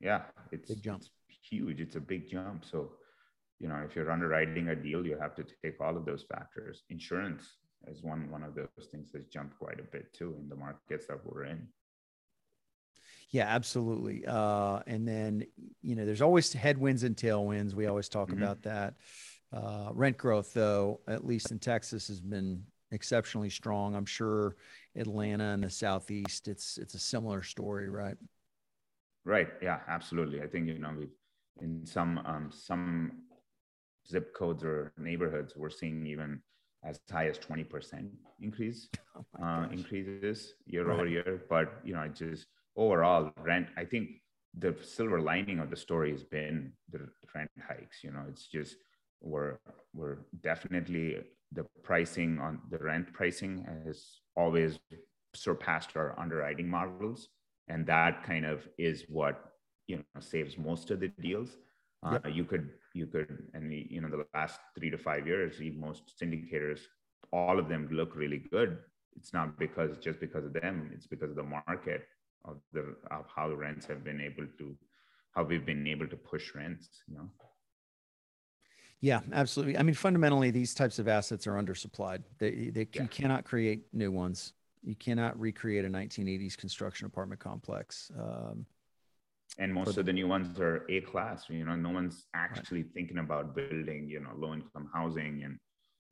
Yeah, 0.00 0.22
it's 0.52 0.68
big 0.68 0.82
jump. 0.82 1.02
It's 1.02 1.38
huge. 1.50 1.80
It's 1.80 1.96
a 1.96 2.00
big 2.00 2.30
jump. 2.30 2.64
So, 2.64 2.92
you 3.58 3.68
know, 3.68 3.82
if 3.84 3.96
you're 3.96 4.10
underwriting 4.10 4.68
a 4.68 4.76
deal, 4.76 5.04
you 5.04 5.18
have 5.18 5.34
to 5.36 5.44
take 5.64 5.80
all 5.80 5.96
of 5.96 6.04
those 6.04 6.24
factors. 6.32 6.84
Insurance 6.90 7.56
is 7.88 8.02
one 8.02 8.30
one 8.30 8.44
of 8.44 8.54
those 8.54 8.86
things 8.92 9.10
that's 9.12 9.28
jumped 9.28 9.58
quite 9.58 9.80
a 9.80 9.84
bit 9.84 10.12
too 10.12 10.36
in 10.40 10.48
the 10.48 10.56
markets 10.56 11.06
that 11.08 11.18
we're 11.24 11.44
in. 11.44 11.66
Yeah, 13.30 13.46
absolutely. 13.48 14.24
Uh, 14.24 14.80
and 14.86 15.06
then, 15.06 15.44
you 15.82 15.96
know, 15.96 16.06
there's 16.06 16.22
always 16.22 16.52
headwinds 16.52 17.02
and 17.02 17.16
tailwinds. 17.16 17.74
We 17.74 17.86
always 17.86 18.08
talk 18.08 18.28
mm-hmm. 18.28 18.42
about 18.42 18.62
that. 18.62 18.94
Uh, 19.52 19.90
rent 19.92 20.16
growth, 20.16 20.52
though, 20.54 21.00
at 21.08 21.26
least 21.26 21.50
in 21.50 21.58
Texas, 21.58 22.06
has 22.08 22.20
been 22.20 22.62
exceptionally 22.96 23.50
strong. 23.50 23.94
I'm 23.94 24.06
sure 24.06 24.56
Atlanta 24.96 25.44
and 25.44 25.62
the 25.62 25.70
Southeast, 25.70 26.48
it's 26.48 26.78
it's 26.78 26.94
a 26.94 26.98
similar 26.98 27.42
story, 27.42 27.88
right? 27.88 28.16
Right. 29.24 29.48
Yeah. 29.62 29.78
Absolutely. 29.86 30.42
I 30.42 30.48
think 30.48 30.66
you 30.66 30.78
know 30.80 30.92
we've 30.98 31.16
in 31.60 31.86
some 31.86 32.18
um, 32.24 32.50
some 32.50 33.12
zip 34.08 34.34
codes 34.34 34.62
or 34.62 34.92
neighborhoods 34.98 35.54
we're 35.56 35.70
seeing 35.70 36.06
even 36.06 36.40
as 36.84 37.00
high 37.10 37.26
as 37.26 37.38
20% 37.38 38.08
increase 38.40 38.88
oh 39.16 39.44
uh, 39.44 39.66
increases 39.72 40.54
year 40.66 40.84
right. 40.84 40.94
over 40.94 41.06
year 41.06 41.42
but 41.48 41.80
you 41.84 41.94
know 41.94 42.02
it 42.02 42.14
just 42.14 42.46
overall 42.76 43.32
rent 43.42 43.66
i 43.76 43.84
think 43.84 44.08
the 44.58 44.74
silver 44.82 45.20
lining 45.20 45.58
of 45.58 45.70
the 45.70 45.76
story 45.76 46.10
has 46.10 46.22
been 46.22 46.72
the 46.92 47.00
rent 47.34 47.50
hikes 47.66 48.04
you 48.04 48.10
know 48.10 48.22
it's 48.28 48.46
just 48.46 48.76
we're 49.20 49.58
we're 49.92 50.18
definitely 50.42 51.16
the 51.52 51.64
pricing 51.82 52.38
on 52.38 52.60
the 52.70 52.78
rent 52.78 53.12
pricing 53.12 53.66
has 53.84 54.20
always 54.36 54.78
surpassed 55.34 55.96
our 55.96 56.18
underwriting 56.18 56.68
models. 56.68 57.28
And 57.68 57.86
that 57.86 58.22
kind 58.24 58.46
of 58.46 58.68
is 58.78 59.04
what 59.08 59.52
you 59.86 59.96
know 59.96 60.20
saves 60.20 60.56
most 60.58 60.90
of 60.90 61.00
the 61.00 61.08
deals. 61.20 61.56
Uh, 62.02 62.18
yep. 62.24 62.34
you 62.34 62.44
could 62.44 62.70
you 62.94 63.06
could 63.06 63.48
and 63.54 63.72
you 63.72 64.00
know 64.00 64.08
the 64.08 64.24
last 64.34 64.60
three 64.78 64.90
to 64.90 64.98
five 64.98 65.26
years 65.26 65.60
most 65.76 66.12
syndicators 66.20 66.80
all 67.32 67.58
of 67.58 67.68
them 67.68 67.88
look 67.90 68.14
really 68.14 68.42
good. 68.50 68.78
It's 69.16 69.32
not 69.32 69.58
because 69.58 69.96
just 69.98 70.20
because 70.20 70.44
of 70.44 70.52
them. 70.52 70.90
It's 70.94 71.06
because 71.06 71.30
of 71.30 71.36
the 71.36 71.42
market 71.42 72.06
of 72.46 72.58
the 72.72 72.94
of 73.10 73.24
how 73.34 73.48
the 73.48 73.56
rents 73.56 73.86
have 73.86 74.04
been 74.04 74.20
able 74.20 74.46
to 74.58 74.76
how 75.32 75.42
we've 75.42 75.66
been 75.66 75.86
able 75.86 76.06
to 76.06 76.16
push 76.16 76.54
rents 76.54 76.88
you 77.08 77.16
know 77.16 77.28
yeah, 79.00 79.20
absolutely. 79.32 79.76
I 79.76 79.82
mean, 79.82 79.94
fundamentally, 79.94 80.50
these 80.50 80.74
types 80.74 80.98
of 80.98 81.08
assets 81.08 81.46
are 81.46 81.54
undersupplied. 81.54 82.22
They, 82.38 82.70
they 82.70 82.88
yeah. 82.92 83.02
you 83.02 83.08
cannot 83.08 83.44
create 83.44 83.84
new 83.92 84.10
ones. 84.10 84.52
You 84.82 84.94
cannot 84.94 85.38
recreate 85.38 85.84
a 85.84 85.88
1980s 85.88 86.56
construction 86.56 87.06
apartment 87.06 87.40
complex. 87.40 88.10
Um, 88.18 88.66
and 89.58 89.72
most 89.72 89.96
of 89.96 90.06
the 90.06 90.12
new 90.12 90.28
ones 90.28 90.58
are 90.60 90.84
A 90.88 91.00
class. 91.02 91.44
You 91.48 91.64
know, 91.64 91.76
no 91.76 91.90
one's 91.90 92.26
actually 92.34 92.82
right. 92.82 92.92
thinking 92.94 93.18
about 93.18 93.54
building, 93.54 94.08
you 94.08 94.20
know, 94.20 94.30
low 94.36 94.54
income 94.54 94.88
housing, 94.92 95.42
and 95.44 95.58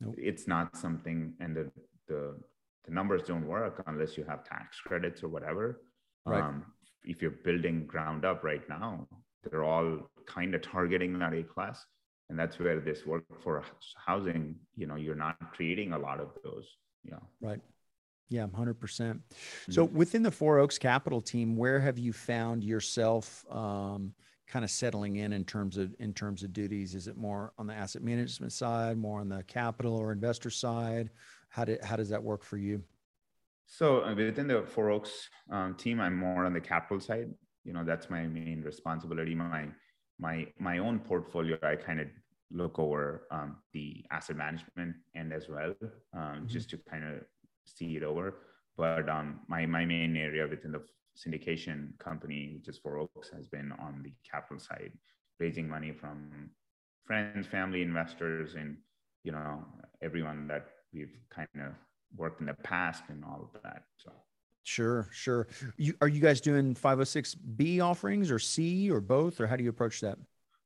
nope. 0.01 0.15
it's 0.19 0.47
not 0.47 0.77
something. 0.77 1.35
And 1.41 1.57
the 1.57 1.71
the 2.09 2.37
the 2.85 2.93
numbers 2.93 3.23
don't 3.23 3.47
work 3.47 3.83
unless 3.87 4.17
you 4.17 4.25
have 4.25 4.45
tax 4.45 4.81
credits 4.81 5.23
or 5.23 5.29
whatever. 5.29 5.81
Right. 6.27 6.43
Um, 6.43 6.65
if 7.05 7.21
you're 7.21 7.33
building 7.45 7.87
ground 7.87 8.25
up 8.25 8.45
right 8.45 8.67
now, 8.69 9.07
they're 9.43 9.65
all 9.65 10.11
kind 10.27 10.55
of 10.55 10.63
targeting 10.63 11.19
that 11.19 11.35
A 11.35 11.43
class. 11.43 11.85
And 12.35 12.41
that's 12.41 12.59
where 12.59 12.81
this 12.81 13.07
workforce 13.07 13.65
housing, 13.95 14.57
you 14.75 14.89
know, 14.89 14.97
you're 14.97 15.15
not 15.15 15.37
creating 15.53 15.93
a 15.93 15.99
lot 16.01 16.19
of 16.19 16.31
those. 16.43 16.67
Yeah. 17.05 17.21
Right. 17.41 17.61
Yeah, 18.29 18.49
100%. 18.49 18.81
percent 18.81 19.23
So 19.71 19.87
mm-hmm. 19.87 19.97
within 19.97 20.25
the 20.25 20.33
Four 20.33 20.59
Oaks 20.59 20.77
Capital 20.77 21.21
team, 21.21 21.55
where 21.55 21.79
have 21.79 21.97
you 21.97 22.13
found 22.13 22.65
yourself 22.65 23.45
um, 23.49 24.15
kind 24.49 24.65
of 24.65 24.73
settling 24.73 25.15
in 25.15 25.33
in 25.33 25.45
terms 25.45 25.77
of 25.77 25.95
in 26.01 26.13
terms 26.13 26.43
of 26.43 26.53
duties? 26.53 26.97
Is 26.97 27.07
it 27.07 27.17
more 27.17 27.53
on 27.57 27.69
the 27.69 27.75
asset 27.75 28.03
management 28.03 28.53
side, 28.53 28.99
more 28.99 29.21
on 29.21 29.29
the 29.29 29.45
capital 29.45 29.95
or 29.95 30.11
investor 30.11 30.51
side? 30.51 31.11
How 31.51 31.65
did 31.65 31.85
how 31.85 31.95
does 31.95 32.09
that 32.09 32.21
work 32.21 32.43
for 32.43 32.57
you? 32.57 32.83
So 33.67 34.03
uh, 34.03 34.13
within 34.13 34.49
the 34.49 34.65
Four 34.65 34.91
Oaks 34.91 35.31
um, 35.53 35.77
team, 35.77 36.01
I'm 36.01 36.17
more 36.17 36.47
on 36.47 36.53
the 36.53 36.61
capital 36.61 36.99
side. 36.99 37.33
You 37.63 37.73
know, 37.73 37.85
that's 37.85 38.11
my 38.11 38.27
main 38.27 38.61
responsibility. 38.63 39.37
My 39.37 39.69
my 40.19 40.47
my 40.59 40.79
own 40.79 40.99
portfolio, 41.01 41.59
I 41.63 41.77
kind 41.77 42.01
of 42.01 42.09
look 42.55 42.79
over 42.79 43.27
um, 43.31 43.57
the 43.73 44.05
asset 44.11 44.37
management 44.37 44.95
end 45.15 45.33
as 45.33 45.49
well, 45.49 45.75
um, 46.15 46.21
mm-hmm. 46.23 46.47
just 46.47 46.71
to 46.71 46.79
kind 46.89 47.05
of 47.05 47.21
see 47.67 47.97
it 47.97 48.03
over. 48.03 48.35
But 48.77 49.09
um, 49.09 49.41
my 49.49 49.67
my 49.67 49.85
main 49.85 50.17
area 50.17 50.47
within 50.47 50.73
the 50.73 50.83
syndication 51.17 51.99
company, 51.99 52.55
which 52.57 52.69
is 52.69 52.79
Four 52.79 52.99
Oaks, 52.99 53.31
has 53.31 53.49
been 53.49 53.73
on 53.73 54.03
the 54.03 54.13
capital 54.29 54.59
side, 54.59 54.93
raising 55.39 55.69
money 55.69 55.93
from 55.93 56.51
friends, 57.05 57.47
family, 57.47 57.83
investors, 57.83 58.55
and 58.55 58.77
you 59.25 59.33
know 59.33 59.65
everyone 60.03 60.47
that 60.49 60.67
we've 60.93 61.17
kind 61.31 61.49
of 61.57 61.73
worked 62.17 62.41
in 62.41 62.47
the 62.47 62.55
past 62.55 63.05
and 63.09 63.25
all 63.25 63.51
of 63.53 63.63
that. 63.63 63.83
So. 63.97 64.13
Sure, 64.67 65.09
sure. 65.13 65.47
You, 65.77 65.93
are 66.01 66.09
you 66.09 66.21
guys 66.21 66.41
doing 66.41 66.75
506B 66.75 67.83
offerings 67.83 68.31
or 68.31 68.39
C 68.39 68.91
or 68.91 69.03
both, 69.03 69.39
or 69.39 69.47
how 69.47 69.57
do 69.57 69.65
you 69.65 69.69
approach 69.69 70.01
that? 70.01 70.17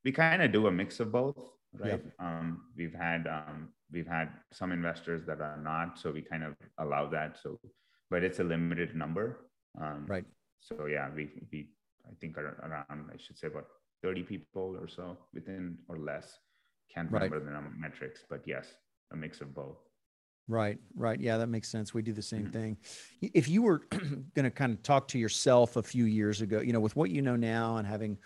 We 0.05 0.13
kind 0.13 0.41
of 0.41 0.53
do 0.53 0.69
a 0.69 0.71
mix 0.71 1.01
of 1.01 1.11
both, 1.11 1.37
right? 1.77 2.03
Um, 2.19 2.63
we've 2.77 2.95
had 2.95 3.27
um, 3.27 3.69
we've 3.93 4.07
had 4.07 4.31
some 4.53 4.73
investors 4.73 5.25
that 5.27 5.41
are 5.41 5.59
not, 5.59 5.99
so 5.99 6.11
we 6.11 6.23
kind 6.23 6.45
of 6.45 6.55
allow 6.79 7.09
that. 7.11 7.39
So, 7.43 7.59
but 8.11 8.23
it's 8.23 8.41
a 8.41 8.45
limited 8.45 8.95
number, 8.95 9.51
um, 9.81 10.05
right? 10.07 10.25
So 10.61 10.87
yeah, 10.87 11.09
we 11.15 11.31
we 11.53 11.71
I 12.07 12.15
think 12.21 12.39
around 12.39 13.11
I 13.13 13.17
should 13.19 13.39
say 13.39 13.49
about 13.49 13.67
30 14.03 14.23
people 14.23 14.77
or 14.81 14.89
so 14.89 15.19
within 15.35 15.79
or 15.89 15.99
less. 15.99 16.39
Can't 16.95 17.11
remember 17.11 17.37
right. 17.37 17.45
the 17.45 17.51
number 17.51 17.71
of 17.71 17.79
metrics, 17.79 18.25
but 18.29 18.43
yes, 18.47 18.67
a 19.13 19.17
mix 19.17 19.41
of 19.41 19.55
both. 19.55 19.77
Right, 20.49 20.79
right. 20.97 21.21
Yeah, 21.21 21.37
that 21.37 21.49
makes 21.49 21.69
sense. 21.69 21.93
We 21.93 22.01
do 22.01 22.15
the 22.15 22.23
same 22.23 22.45
mm-hmm. 22.45 22.53
thing. 22.53 22.77
If 23.21 23.49
you 23.49 23.61
were 23.61 23.83
going 23.91 24.45
to 24.45 24.51
kind 24.51 24.73
of 24.73 24.83
talk 24.83 25.09
to 25.09 25.19
yourself 25.19 25.77
a 25.77 25.83
few 25.83 26.07
years 26.07 26.41
ago, 26.41 26.61
you 26.61 26.73
know, 26.73 26.81
with 26.81 26.97
what 26.97 27.11
you 27.11 27.21
know 27.21 27.37
now 27.37 27.77
and 27.77 27.87
having 27.87 28.17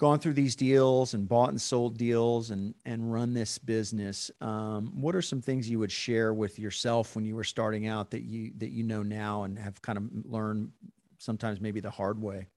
gone 0.00 0.18
through 0.18 0.32
these 0.32 0.56
deals 0.56 1.12
and 1.12 1.28
bought 1.28 1.50
and 1.50 1.60
sold 1.60 1.98
deals 1.98 2.50
and 2.50 2.74
and 2.86 3.12
run 3.12 3.34
this 3.34 3.58
business, 3.58 4.30
um, 4.40 4.90
what 4.94 5.14
are 5.14 5.20
some 5.20 5.42
things 5.42 5.68
you 5.68 5.78
would 5.78 5.92
share 5.92 6.32
with 6.32 6.58
yourself 6.58 7.14
when 7.14 7.26
you 7.26 7.36
were 7.36 7.44
starting 7.44 7.86
out 7.86 8.10
that 8.10 8.22
you 8.22 8.50
that 8.56 8.70
you 8.70 8.82
know 8.82 9.02
now 9.02 9.44
and 9.44 9.58
have 9.58 9.80
kind 9.82 9.98
of 9.98 10.04
learned 10.24 10.72
sometimes 11.18 11.60
maybe 11.60 11.80
the 11.80 11.90
hard 11.90 12.20
way? 12.20 12.48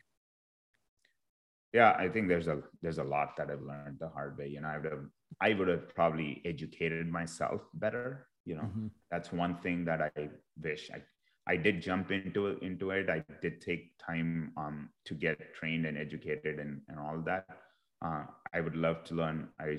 Yeah, 1.74 1.96
I 2.00 2.08
think 2.08 2.30
there's 2.30 2.48
a 2.48 2.62
there's 2.82 3.00
a 3.00 3.04
lot 3.04 3.36
that 3.38 3.52
I've 3.52 3.62
learned 3.62 3.98
the 4.00 4.10
hard 4.10 4.38
way. 4.38 4.48
You 4.48 4.62
know, 4.62 4.70
I 4.70 4.78
would 4.78 4.92
have 4.92 5.06
I 5.42 5.54
would 5.54 5.68
have 5.68 5.94
probably 5.94 6.42
educated 6.46 7.08
myself 7.08 7.62
better 7.74 8.28
you 8.46 8.56
know 8.56 8.64
mm-hmm. 8.64 8.88
that's 9.10 9.32
one 9.32 9.56
thing 9.58 9.86
that 9.86 10.02
i 10.02 10.30
wish 10.62 10.90
i 10.94 11.02
i 11.48 11.56
did 11.56 11.82
jump 11.82 12.12
into 12.12 12.48
it 12.48 12.62
into 12.62 12.92
it. 12.92 13.10
I 13.10 13.24
did 13.42 13.62
take 13.62 13.98
time 13.98 14.52
um 14.58 14.90
to 15.06 15.14
get 15.14 15.54
trained 15.56 15.86
and 15.86 15.98
educated 15.98 16.60
and 16.60 16.82
and 16.90 17.00
all 17.00 17.22
that. 17.26 17.46
Uh, 18.06 18.24
i 18.54 18.60
would 18.60 18.76
love 18.76 19.04
to 19.06 19.16
learn. 19.16 19.50
I 19.60 19.78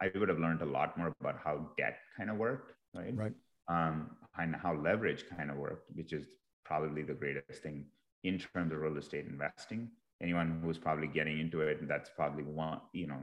i 0.00 0.10
would 0.14 0.28
have 0.28 0.38
learned 0.38 0.62
a 0.62 0.66
lot 0.78 0.96
more 0.98 1.12
about 1.20 1.38
how 1.44 1.70
debt 1.78 1.98
kind 2.16 2.30
of 2.30 2.36
worked 2.36 2.72
right? 2.94 3.16
Right. 3.16 3.32
Um 3.68 4.10
and 4.38 4.54
how 4.56 4.74
leverage 4.74 5.24
kind 5.36 5.50
of 5.50 5.56
worked 5.56 5.90
which 5.94 6.12
is 6.12 6.26
probably 6.64 7.02
the 7.02 7.14
greatest 7.14 7.62
thing 7.62 7.86
in 8.22 8.38
terms 8.38 8.72
of 8.72 8.78
real 8.80 8.96
estate 8.96 9.26
investing. 9.26 9.90
Anyone 10.22 10.60
who's 10.62 10.78
probably 10.78 11.06
getting 11.08 11.38
into 11.40 11.60
it 11.60 11.86
that's 11.88 12.10
probably 12.16 12.44
one 12.44 12.80
you 12.92 13.06
know 13.06 13.20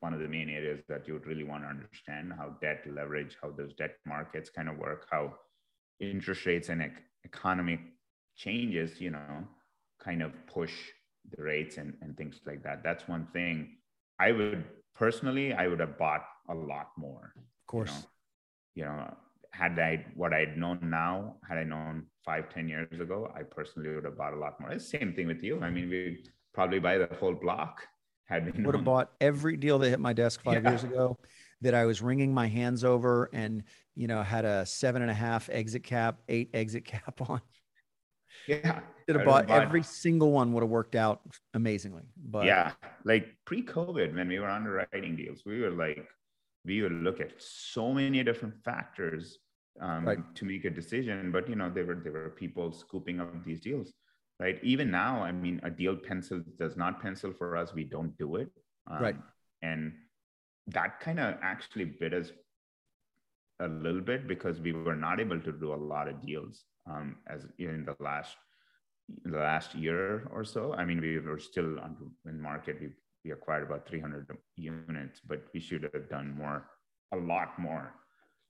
one 0.00 0.14
of 0.14 0.20
the 0.20 0.28
main 0.28 0.48
areas 0.48 0.80
that 0.88 1.06
you 1.06 1.12
would 1.14 1.26
really 1.26 1.44
want 1.44 1.62
to 1.62 1.68
understand 1.68 2.32
how 2.32 2.56
debt 2.62 2.84
leverage, 2.90 3.36
how 3.42 3.50
those 3.50 3.74
debt 3.74 3.96
markets 4.06 4.48
kind 4.48 4.68
of 4.68 4.78
work, 4.78 5.06
how 5.10 5.34
interest 6.00 6.46
rates 6.46 6.68
and 6.68 6.82
ec- 6.82 7.02
economic 7.24 7.80
changes, 8.36 9.00
you 9.00 9.10
know, 9.10 9.44
kind 10.02 10.22
of 10.22 10.32
push 10.46 10.72
the 11.36 11.42
rates 11.42 11.76
and, 11.76 11.94
and 12.00 12.16
things 12.16 12.40
like 12.46 12.62
that. 12.62 12.82
That's 12.82 13.06
one 13.06 13.26
thing 13.32 13.76
I 14.18 14.32
would 14.32 14.64
personally, 14.94 15.52
I 15.52 15.66
would 15.68 15.80
have 15.80 15.98
bought 15.98 16.24
a 16.48 16.54
lot 16.54 16.88
more. 16.96 17.32
Of 17.36 17.66
course. 17.66 18.06
You 18.74 18.84
know, 18.84 18.90
you 18.90 18.96
know 18.96 19.16
had 19.52 19.78
I 19.78 20.06
what 20.14 20.32
I'd 20.32 20.56
known 20.56 20.78
now, 20.82 21.36
had 21.48 21.58
I 21.58 21.64
known 21.64 22.06
five, 22.24 22.48
ten 22.54 22.68
years 22.68 23.00
ago, 23.00 23.30
I 23.34 23.42
personally 23.42 23.94
would 23.94 24.04
have 24.04 24.16
bought 24.16 24.32
a 24.32 24.36
lot 24.38 24.60
more. 24.60 24.70
It's 24.70 24.90
the 24.90 24.98
same 24.98 25.12
thing 25.12 25.26
with 25.26 25.42
you. 25.42 25.60
I 25.60 25.70
mean, 25.70 25.90
we 25.90 26.24
probably 26.54 26.78
buy 26.78 26.98
the 26.98 27.08
whole 27.18 27.34
block 27.34 27.82
had 28.24 28.64
would 28.64 28.76
have 28.76 28.84
bought 28.84 29.10
every 29.20 29.56
deal 29.56 29.78
that 29.80 29.90
hit 29.90 29.98
my 29.98 30.12
desk 30.12 30.42
five 30.42 30.62
yeah. 30.64 30.70
years 30.70 30.84
ago 30.84 31.18
that 31.62 31.74
I 31.74 31.84
was 31.84 32.02
wringing 32.02 32.32
my 32.32 32.46
hands 32.46 32.84
over 32.84 33.30
and 33.32 33.62
you 33.94 34.06
know 34.06 34.22
had 34.22 34.44
a 34.44 34.64
seven 34.66 35.02
and 35.02 35.10
a 35.10 35.14
half 35.14 35.48
exit 35.50 35.82
cap, 35.82 36.20
eight 36.28 36.50
exit 36.54 36.84
cap 36.92 37.20
on. 37.28 37.40
Yeah. 38.46 38.80
Should 39.06 39.16
have 39.16 39.26
bought 39.26 39.50
every 39.50 39.82
single 39.82 40.30
one 40.30 40.52
would 40.52 40.62
have 40.62 40.70
worked 40.70 40.94
out 40.94 41.20
amazingly. 41.54 42.04
But 42.16 42.46
yeah, 42.46 42.72
like 43.04 43.26
pre-COVID, 43.44 44.14
when 44.14 44.28
we 44.28 44.38
were 44.38 44.48
underwriting 44.48 45.16
deals, 45.16 45.42
we 45.44 45.60
were 45.60 45.70
like, 45.70 46.06
we 46.64 46.80
would 46.80 46.92
look 46.92 47.20
at 47.20 47.32
so 47.38 47.92
many 47.92 48.22
different 48.22 48.54
factors 48.64 49.38
um, 49.80 50.06
right. 50.06 50.18
to 50.36 50.44
make 50.44 50.64
a 50.64 50.70
decision. 50.70 51.32
But 51.32 51.48
you 51.48 51.56
know, 51.56 51.70
there 51.70 51.84
were 51.84 52.00
there 52.02 52.12
were 52.12 52.30
people 52.30 52.72
scooping 52.72 53.20
up 53.20 53.44
these 53.44 53.60
deals 53.60 53.92
right? 54.40 54.58
Even 54.62 54.90
now, 54.90 55.22
I 55.22 55.30
mean, 55.30 55.60
a 55.62 55.70
deal 55.70 55.94
pencil 55.94 56.42
does 56.58 56.76
not 56.76 57.00
pencil 57.00 57.32
for 57.32 57.56
us. 57.56 57.74
We 57.74 57.84
don't 57.84 58.16
do 58.18 58.36
it. 58.36 58.48
Um, 58.90 59.02
right. 59.02 59.16
And 59.62 59.92
that 60.72 61.00
kind 61.00 61.20
of 61.20 61.34
actually 61.42 61.84
bit 61.84 62.12
us 62.14 62.32
a 63.60 63.68
little 63.68 64.00
bit 64.00 64.26
because 64.26 64.60
we 64.60 64.72
were 64.72 64.96
not 64.96 65.20
able 65.20 65.40
to 65.40 65.52
do 65.52 65.74
a 65.74 65.76
lot 65.76 66.08
of 66.08 66.24
deals 66.24 66.64
um, 66.90 67.16
as 67.26 67.46
in 67.58 67.84
the 67.84 67.96
last 68.02 68.36
the 69.24 69.38
last 69.38 69.74
year 69.74 70.28
or 70.32 70.44
so. 70.44 70.72
I 70.72 70.84
mean, 70.84 71.00
we 71.00 71.18
were 71.18 71.38
still 71.38 71.78
under 71.80 72.04
in 72.26 72.40
market. 72.40 72.78
We 72.80 72.90
we 73.24 73.32
acquired 73.32 73.64
about 73.64 73.86
300 73.86 74.26
units, 74.56 75.20
but 75.20 75.42
we 75.52 75.60
should 75.60 75.82
have 75.92 76.08
done 76.08 76.34
more, 76.34 76.64
a 77.12 77.16
lot 77.18 77.58
more. 77.58 77.92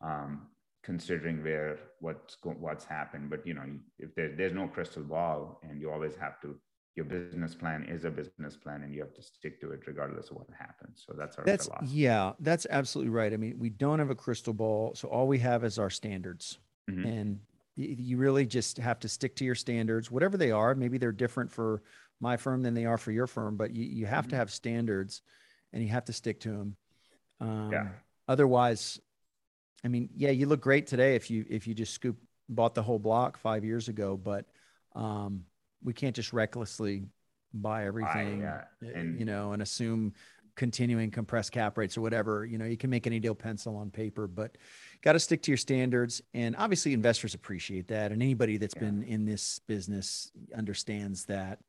Um, 0.01 0.47
considering 0.83 1.43
where 1.43 1.79
what's 2.01 2.37
what's 2.43 2.85
happened 2.85 3.29
but 3.29 3.47
you 3.47 3.53
know 3.53 3.65
if 3.99 4.15
there, 4.15 4.35
there's 4.35 4.55
no 4.55 4.67
crystal 4.67 5.03
ball 5.03 5.61
and 5.63 5.81
you 5.81 5.91
always 5.91 6.17
have 6.17 6.41
to 6.41 6.57
your 6.97 7.05
business 7.05 7.55
plan 7.55 7.85
is 7.85 8.05
a 8.05 8.11
business 8.11 8.57
plan 8.57 8.83
and 8.83 8.93
you 8.95 9.01
have 9.01 9.15
to 9.15 9.23
stick 9.23 9.61
to 9.61 9.71
it 9.73 9.81
regardless 9.87 10.31
of 10.31 10.37
what 10.37 10.47
happens. 10.59 11.05
So 11.07 11.15
that's 11.17 11.37
our 11.37 11.45
that's 11.45 11.67
philosophy. 11.67 11.93
yeah 11.93 12.33
that's 12.41 12.67
absolutely 12.69 13.11
right. 13.11 13.33
I 13.33 13.37
mean 13.37 13.57
we 13.59 13.71
don't 13.71 13.99
have 13.99 14.11
a 14.11 14.15
crystal 14.15 14.53
ball. 14.53 14.95
So 14.95 15.09
all 15.09 15.27
we 15.27 15.39
have 15.39 15.65
is 15.65 15.79
our 15.79 15.91
standards. 15.91 16.59
Mm-hmm. 16.91 17.07
and 17.07 17.41
you 17.77 18.17
really 18.17 18.47
just 18.47 18.79
have 18.79 18.99
to 19.01 19.09
stick 19.09 19.37
to 19.37 19.45
your 19.45 19.55
standards. 19.55 20.11
Whatever 20.11 20.37
they 20.37 20.51
are 20.51 20.75
maybe 20.75 20.99
they're 20.99 21.13
different 21.13 21.53
for 21.53 21.83
my 22.21 22.37
firm 22.37 22.63
than 22.63 22.75
they 22.75 22.85
are 22.85 22.99
for 22.99 23.13
your 23.13 23.27
firm 23.27 23.57
but 23.57 23.75
you, 23.75 23.85
you 23.85 24.07
have 24.07 24.25
mm-hmm. 24.25 24.31
to 24.31 24.37
have 24.37 24.51
standards 24.51 25.23
and 25.73 25.83
you 25.83 25.89
have 25.89 26.05
to 26.05 26.13
stick 26.13 26.41
to 26.41 26.51
them 26.51 26.77
um, 27.41 27.71
yeah. 27.73 27.89
otherwise 28.29 29.01
I 29.85 29.89
mean, 29.89 30.11
yeah, 30.15 30.31
you 30.31 30.47
look 30.47 30.61
great 30.61 30.87
today 30.87 31.15
if 31.15 31.31
you 31.31 31.45
if 31.49 31.67
you 31.67 31.75
just 31.75 31.95
scoop 31.95 32.17
bought 32.49 32.75
the 32.75 32.83
whole 32.83 32.99
block 32.99 33.39
five 33.39 33.65
years 33.65 33.89
ago, 33.89 34.17
but 34.17 34.45
um, 34.95 35.45
we 35.83 35.93
can't 35.93 36.17
just 36.17 36.33
recklessly 36.33 37.05
buy 37.53 37.87
everything, 37.87 38.45
I, 38.45 38.49
uh, 38.49 38.65
and, 38.95 39.19
you 39.19 39.25
know, 39.25 39.53
and 39.53 39.63
assume 39.63 40.15
continuing 40.57 41.11
compressed 41.11 41.53
cap 41.53 41.79
rates 41.79 41.97
or 41.97 42.01
whatever. 42.01 42.45
You 42.45 42.59
know, 42.59 42.65
you 42.65 42.77
can 42.77 42.91
make 42.91 43.07
any 43.07 43.19
deal 43.19 43.35
pencil 43.35 43.77
on 43.77 43.91
paper, 43.91 44.27
but 44.27 44.57
got 45.03 45.13
to 45.13 45.19
stick 45.19 45.43
to 45.43 45.51
your 45.51 45.59
standards. 45.59 46.21
And 46.35 46.55
obviously, 46.57 46.93
investors 46.93 47.35
appreciate 47.35 47.89
that, 47.89 48.13
and 48.13 48.23
anybody 48.23 48.57
that's 48.57 48.75
yeah. 48.75 48.83
been 48.83 49.03
in 49.05 49.25
this 49.25 49.61
business 49.67 50.31
understands 50.57 51.25
that. 51.27 51.61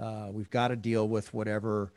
Uh, 0.00 0.28
we've 0.32 0.50
got 0.50 0.68
to 0.68 0.76
deal 0.76 1.08
with 1.08 1.32
whatever 1.34 1.92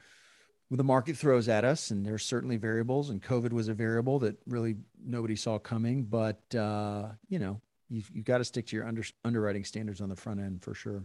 the 0.69 0.83
market 0.83 1.17
throws 1.17 1.49
at 1.49 1.65
us, 1.65 1.91
and 1.91 2.05
there's 2.05 2.23
certainly 2.23 2.57
variables, 2.57 3.09
and 3.09 3.21
COVID 3.21 3.51
was 3.51 3.67
a 3.67 3.73
variable 3.73 4.19
that 4.19 4.35
really 4.47 4.75
nobody 5.03 5.35
saw 5.35 5.59
coming. 5.59 6.03
But 6.03 6.41
uh, 6.55 7.09
you 7.29 7.39
know, 7.39 7.61
you've 7.89 8.09
you've 8.13 8.25
got 8.25 8.39
to 8.39 8.45
stick 8.45 8.67
to 8.67 8.75
your 8.75 8.87
under, 8.87 9.03
underwriting 9.23 9.63
standards 9.63 10.01
on 10.01 10.09
the 10.09 10.15
front 10.15 10.39
end 10.39 10.63
for 10.63 10.73
sure. 10.73 11.03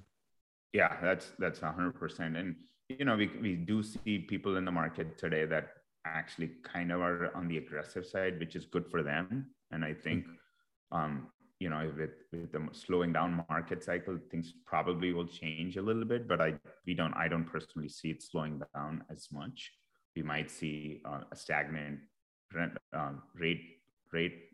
Yeah, 0.73 0.97
that's 1.03 1.33
that's 1.39 1.61
hundred 1.61 1.95
percent. 1.95 2.37
And 2.37 2.57
you 2.89 3.05
know, 3.05 3.17
we 3.17 3.31
we 3.41 3.55
do 3.57 3.83
see 3.83 4.19
people 4.19 4.57
in 4.57 4.65
the 4.65 4.73
market 4.73 5.19
today 5.19 5.45
that 5.47 5.69
actually 6.05 6.51
kind 6.63 6.93
of 6.93 7.01
are 7.01 7.35
on 7.35 7.49
the 7.49 7.59
aggressive 7.59 8.07
side, 8.07 8.39
which 8.39 8.57
is 8.57 8.67
good 8.67 8.87
for 8.91 9.03
them. 9.03 9.47
And 9.73 9.85
I 9.85 9.93
think, 9.93 10.25
um, 10.93 11.29
you 11.59 11.69
know, 11.69 11.91
with, 11.97 12.11
with 12.33 12.53
the 12.53 12.69
slowing 12.73 13.13
down 13.13 13.45
market 13.49 13.83
cycle, 13.83 14.19
things 14.31 14.53
probably 14.65 15.13
will 15.13 15.27
change 15.27 15.77
a 15.77 15.83
little 15.83 16.05
bit, 16.05 16.29
but 16.29 16.41
I, 16.41 16.55
we 16.87 16.95
don't, 16.95 17.15
I 17.15 17.27
don't 17.29 17.45
personally 17.45 17.89
see 17.89 18.11
it 18.11 18.23
slowing 18.23 18.63
down 18.75 19.03
as 19.11 19.29
much. 19.33 19.73
We 20.15 20.23
might 20.23 20.51
see 20.51 21.03
uh, 21.05 21.23
a 21.33 21.37
stagnant 21.37 21.99
rent, 22.55 22.79
um, 22.93 23.23
rate, 23.35 23.81
rate 24.13 24.51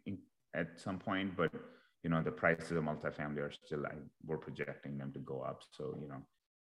at 0.54 0.80
some 0.80 0.98
point, 0.98 1.36
but 1.36 1.52
you 2.02 2.10
know, 2.10 2.22
the 2.22 2.32
prices 2.32 2.72
of 2.72 2.84
multifamily 2.84 3.38
are 3.38 3.52
still, 3.52 3.86
I, 3.86 3.94
we're 4.26 4.38
projecting 4.38 4.98
them 4.98 5.12
to 5.12 5.20
go 5.20 5.40
up. 5.40 5.60
So, 5.70 5.96
you 6.00 6.08
know, 6.08 6.22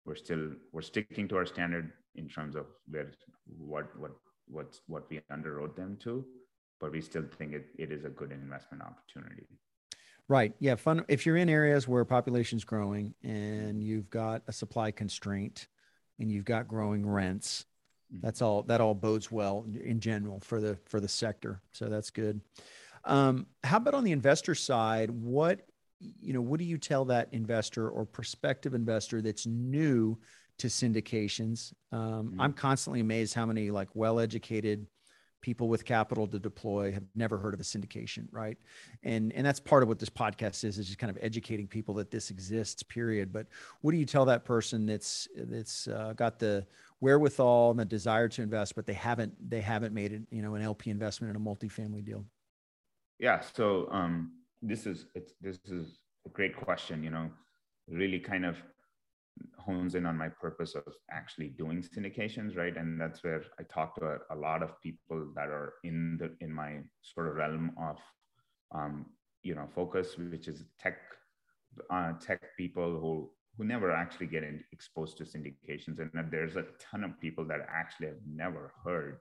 we're 0.05 0.17
still, 0.17 0.51
we're 0.73 0.83
sticking 0.83 1.29
to 1.29 1.37
our 1.37 1.47
standard 1.47 1.93
in 2.17 2.29
terms 2.29 2.57
of 2.57 2.67
where, 2.89 3.13
what, 3.47 3.97
what, 3.97 4.13
what, 4.49 4.79
what 4.87 5.11
we 5.11 5.21
underwrote 5.33 5.77
them 5.77 5.97
to, 6.03 6.25
but 6.81 6.91
we 6.91 7.01
still 7.01 7.25
think 7.39 7.53
it, 7.53 7.67
it 7.79 7.93
is 7.93 8.05
a 8.05 8.09
good 8.09 8.33
investment 8.33 8.83
opportunity. 8.83 9.47
Right. 10.27 10.53
Yeah. 10.59 10.77
Fun. 10.77 11.05
If 11.09 11.27
you're 11.27 11.37
in 11.37 11.49
areas 11.49 11.87
where 11.87 12.05
population 12.05 12.57
is 12.57 12.65
growing 12.65 13.15
and 13.23 13.83
you've 13.83 14.11
got 14.11 14.43
a 14.49 14.53
supply 14.53 14.91
constraint 14.91 15.69
and 16.19 16.31
you've 16.31 16.45
got 16.45 16.69
growing 16.69 17.05
rents, 17.07 17.67
mm-hmm. 18.13 18.25
that's 18.25 18.43
all, 18.43 18.63
that 18.65 18.81
all 18.81 18.95
bodes 18.95 19.31
well 19.31 19.67
in 19.85 20.01
general 20.01 20.41
for 20.41 20.61
the, 20.61 20.77
for 20.87 21.01
the 21.01 21.09
sector. 21.09 21.61
So 21.73 21.87
that's 21.87 22.11
good. 22.11 22.41
Um, 23.05 23.47
how 23.65 23.79
about 23.79 23.95
on 23.95 24.05
the 24.05 24.13
investor 24.13 24.55
side? 24.55 25.11
What, 25.11 25.67
you 25.99 26.33
know, 26.33 26.41
what 26.41 26.59
do 26.59 26.65
you 26.65 26.79
tell 26.79 27.05
that 27.07 27.29
investor 27.33 27.89
or 27.89 28.05
prospective 28.05 28.75
investor 28.75 29.21
that's 29.23 29.47
new 29.47 30.19
to 30.59 30.67
syndications? 30.67 31.73
Um, 31.93 32.01
mm-hmm. 32.01 32.41
I'm 32.41 32.53
constantly 32.53 33.01
amazed 33.01 33.35
how 33.35 33.47
many 33.47 33.71
like 33.71 33.89
well-educated, 33.95 34.87
people 35.41 35.69
with 35.69 35.85
capital 35.85 36.27
to 36.27 36.39
deploy 36.39 36.93
have 36.93 37.05
never 37.15 37.39
heard 37.39 37.55
of 37.55 37.61
a 37.61 37.63
syndication 37.63 38.27
right 38.31 38.59
and 39.03 39.33
and 39.33 39.47
that's 39.47 39.61
part 39.61 39.83
of 39.83 39.89
what 39.89 39.99
this 39.99 40.11
podcast 40.11 40.65
is 40.65 40.79
is 40.79 40.87
just 40.87 40.99
kind 40.99 41.11
of 41.11 41.19
educating 41.23 41.67
people 41.67 41.95
that 41.95 42.11
this 42.11 42.31
exists 42.31 42.83
period 42.83 43.33
but 43.33 43.47
what 43.81 43.93
do 43.93 43.99
you 43.99 44.05
tell 44.05 44.25
that 44.25 44.45
person 44.45 44.87
that's 44.87 45.29
that's 45.37 45.89
uh, 45.89 46.13
got 46.17 46.39
the 46.39 46.67
wherewithal 47.01 47.71
and 47.71 47.81
the 47.81 47.85
desire 47.85 48.29
to 48.29 48.43
invest 48.43 48.75
but 48.75 48.87
they 48.87 48.93
haven't 48.93 49.33
they 49.49 49.61
haven't 49.61 49.95
made 49.95 50.13
it 50.13 50.23
you 50.31 50.43
know 50.43 50.55
an 50.55 50.63
lp 50.63 50.91
investment 50.91 51.35
in 51.35 51.37
a 51.37 51.45
multifamily 51.45 52.05
deal 52.05 52.25
yeah 53.21 53.41
so 53.41 53.87
um 53.93 54.33
this 54.63 54.87
is 54.87 55.07
it's 55.15 55.35
this 55.41 55.59
is 55.67 56.01
a 56.27 56.31
great 56.31 56.57
question 56.57 57.05
you 57.05 57.11
know 57.11 57.31
really 57.89 58.19
kind 58.19 58.45
of 58.45 58.57
hones 59.59 59.95
in 59.95 60.07
on 60.07 60.17
my 60.17 60.29
purpose 60.29 60.75
of 60.75 60.83
actually 61.11 61.49
doing 61.49 61.83
syndications 61.83 62.57
right? 62.57 62.77
And 62.77 63.01
that's 63.01 63.23
where 63.23 63.43
i 63.59 63.63
talk 63.63 63.95
to 63.97 64.05
a, 64.07 64.35
a 64.35 64.37
lot 64.37 64.63
of 64.63 64.81
people 64.83 65.29
that 65.35 65.49
are 65.49 65.75
in 65.85 66.19
the 66.19 66.35
in 66.45 66.53
my 66.53 66.79
sort 67.03 67.29
of 67.29 67.37
realm 67.37 67.73
of 67.81 67.97
um, 68.75 69.07
you 69.43 69.55
know 69.55 69.67
focus 69.75 70.17
which 70.19 70.49
is 70.49 70.65
tech 70.79 70.99
uh, 71.91 72.13
tech 72.21 72.41
people 72.57 72.99
who 73.01 73.31
who 73.57 73.65
never 73.65 73.91
actually 73.91 74.27
get 74.27 74.43
in, 74.43 74.63
exposed 74.73 75.17
to 75.19 75.25
syndications 75.25 75.99
and 75.99 76.11
there's 76.31 76.57
a 76.57 76.65
ton 76.79 77.05
of 77.05 77.19
people 77.21 77.45
that 77.45 77.61
actually 77.69 78.07
have 78.07 78.25
never 78.27 78.73
heard 78.85 79.19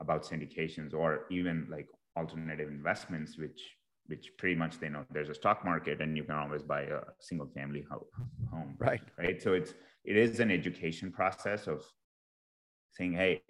about 0.00 0.24
syndications 0.24 0.94
or 0.94 1.26
even 1.30 1.66
like 1.70 1.88
alternative 2.16 2.68
investments 2.68 3.38
which 3.38 3.60
which 4.06 4.32
pretty 4.38 4.56
much 4.56 4.80
they 4.80 4.88
know 4.88 5.04
there's 5.12 5.28
a 5.28 5.34
stock 5.34 5.64
market 5.64 6.00
and 6.00 6.16
you 6.16 6.24
can 6.24 6.34
always 6.34 6.62
buy 6.62 6.82
a 6.82 7.00
single 7.20 7.46
family 7.54 7.86
home. 7.88 8.74
Right. 8.78 9.00
Right? 9.16 9.40
So 9.40 9.52
it's 9.52 9.74
it 10.04 10.16
is 10.16 10.40
an 10.40 10.50
education 10.50 11.12
process 11.12 11.68
of 11.68 11.84
saying 12.92 13.12
hey 13.12 13.42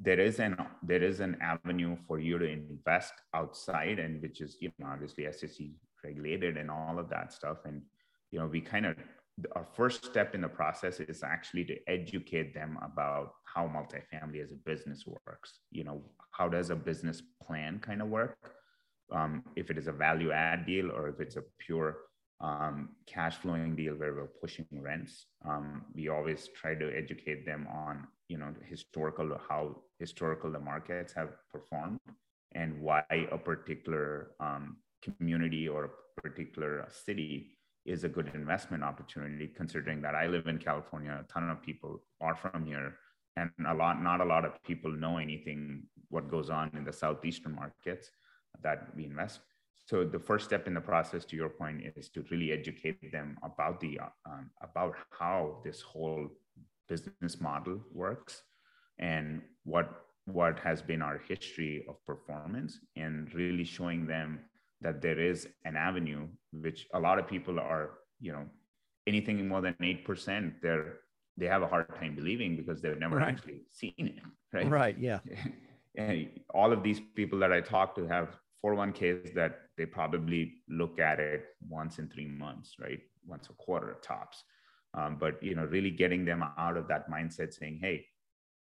there 0.00 0.18
is 0.18 0.40
an 0.40 0.56
there 0.82 1.02
is 1.02 1.20
an 1.20 1.36
avenue 1.40 1.96
for 2.06 2.18
you 2.18 2.38
to 2.38 2.46
invest 2.46 3.12
outside 3.34 3.98
and 3.98 4.22
which 4.22 4.40
is 4.40 4.56
you 4.60 4.70
know 4.78 4.86
obviously 4.86 5.30
SEC 5.30 5.66
regulated 6.02 6.56
and 6.56 6.70
all 6.70 6.98
of 6.98 7.10
that 7.10 7.32
stuff. 7.32 7.58
And 7.64 7.82
you 8.30 8.38
know 8.38 8.46
we 8.46 8.60
kind 8.60 8.86
of 8.86 8.96
our 9.54 9.66
first 9.74 10.04
step 10.04 10.34
in 10.34 10.40
the 10.40 10.48
process 10.48 10.98
is 11.00 11.22
actually 11.22 11.64
to 11.64 11.76
educate 11.86 12.54
them 12.54 12.78
about 12.82 13.32
how 13.44 13.66
multifamily 13.66 14.42
as 14.42 14.50
a 14.50 14.54
business 14.64 15.04
works 15.06 15.60
you 15.70 15.84
know 15.84 16.02
how 16.30 16.48
does 16.48 16.70
a 16.70 16.76
business 16.76 17.22
plan 17.46 17.78
kind 17.78 18.00
of 18.00 18.08
work 18.08 18.36
um, 19.12 19.42
if 19.54 19.70
it 19.70 19.78
is 19.78 19.86
a 19.86 19.92
value 19.92 20.32
add 20.32 20.66
deal 20.66 20.90
or 20.90 21.08
if 21.08 21.20
it's 21.20 21.36
a 21.36 21.44
pure 21.58 21.96
um, 22.40 22.90
cash 23.06 23.36
flowing 23.36 23.74
deal 23.74 23.94
where 23.94 24.14
we're 24.14 24.26
pushing 24.26 24.66
rents. 24.72 25.26
Um, 25.44 25.86
we 25.94 26.08
always 26.08 26.48
try 26.54 26.74
to 26.74 26.96
educate 26.96 27.46
them 27.46 27.66
on, 27.72 28.06
you 28.28 28.38
know, 28.38 28.52
historical, 28.64 29.38
how 29.48 29.76
historical 29.98 30.52
the 30.52 30.58
markets 30.58 31.12
have 31.14 31.30
performed 31.50 31.98
and 32.54 32.80
why 32.80 33.04
a 33.10 33.38
particular 33.38 34.32
um, 34.40 34.76
community 35.02 35.68
or 35.68 35.84
a 35.84 36.20
particular 36.20 36.86
city 36.90 37.56
is 37.86 38.04
a 38.04 38.08
good 38.08 38.30
investment 38.34 38.82
opportunity, 38.82 39.46
considering 39.46 40.02
that 40.02 40.14
I 40.14 40.26
live 40.26 40.46
in 40.46 40.58
California, 40.58 41.18
a 41.20 41.32
ton 41.32 41.48
of 41.48 41.62
people 41.62 42.02
are 42.20 42.34
from 42.34 42.66
here 42.66 42.94
and 43.36 43.50
a 43.68 43.74
lot, 43.74 44.02
not 44.02 44.20
a 44.20 44.24
lot 44.24 44.44
of 44.44 44.62
people 44.62 44.90
know 44.90 45.18
anything 45.18 45.82
what 46.08 46.30
goes 46.30 46.50
on 46.50 46.70
in 46.74 46.84
the 46.84 46.92
Southeastern 46.92 47.54
markets 47.54 48.10
that 48.62 48.88
we 48.96 49.04
invest. 49.04 49.40
So 49.84 50.04
the 50.04 50.18
first 50.18 50.46
step 50.46 50.66
in 50.66 50.74
the 50.74 50.80
process, 50.80 51.24
to 51.26 51.36
your 51.36 51.48
point, 51.48 51.82
is 51.94 52.08
to 52.10 52.24
really 52.30 52.50
educate 52.50 53.12
them 53.12 53.38
about 53.44 53.80
the 53.80 54.00
um, 54.24 54.50
about 54.60 54.94
how 55.10 55.60
this 55.64 55.80
whole 55.80 56.28
business 56.88 57.40
model 57.40 57.80
works 57.92 58.42
and 58.98 59.42
what 59.64 60.06
what 60.24 60.58
has 60.58 60.82
been 60.82 61.02
our 61.02 61.18
history 61.28 61.84
of 61.88 62.04
performance, 62.04 62.80
and 62.96 63.32
really 63.34 63.62
showing 63.62 64.06
them 64.06 64.40
that 64.80 65.00
there 65.02 65.18
is 65.18 65.48
an 65.64 65.76
avenue 65.76 66.28
which 66.52 66.86
a 66.94 67.00
lot 67.00 67.18
of 67.18 67.26
people 67.26 67.58
are, 67.58 67.90
you 68.20 68.32
know, 68.32 68.44
anything 69.06 69.46
more 69.48 69.60
than 69.60 69.74
eight 69.82 70.04
percent, 70.04 70.54
they're 70.62 70.98
they 71.38 71.46
have 71.46 71.62
a 71.62 71.66
hard 71.66 71.94
time 71.96 72.14
believing 72.14 72.56
because 72.56 72.80
they've 72.80 72.98
never 72.98 73.16
right. 73.16 73.28
actually 73.28 73.60
seen 73.70 73.92
it, 73.98 74.22
right? 74.52 74.70
Right. 74.70 74.98
Yeah. 74.98 75.18
and 75.96 76.28
all 76.54 76.72
of 76.72 76.82
these 76.82 77.00
people 77.14 77.38
that 77.40 77.52
I 77.52 77.60
talk 77.60 77.94
to 77.96 78.06
have 78.06 78.38
401ks 78.64 79.34
that 79.34 79.60
they 79.76 79.84
probably 79.84 80.54
look 80.68 80.98
at 80.98 81.20
it 81.20 81.44
once 81.68 81.98
in 81.98 82.08
three 82.08 82.26
months, 82.26 82.76
right? 82.80 83.00
Once 83.26 83.48
a 83.50 83.52
quarter 83.52 83.98
tops. 84.02 84.44
Um, 84.94 85.18
but 85.20 85.42
you 85.42 85.54
know, 85.54 85.66
really 85.66 85.90
getting 85.90 86.24
them 86.24 86.42
out 86.56 86.78
of 86.78 86.88
that 86.88 87.10
mindset, 87.10 87.52
saying, 87.52 87.80
"Hey, 87.82 88.06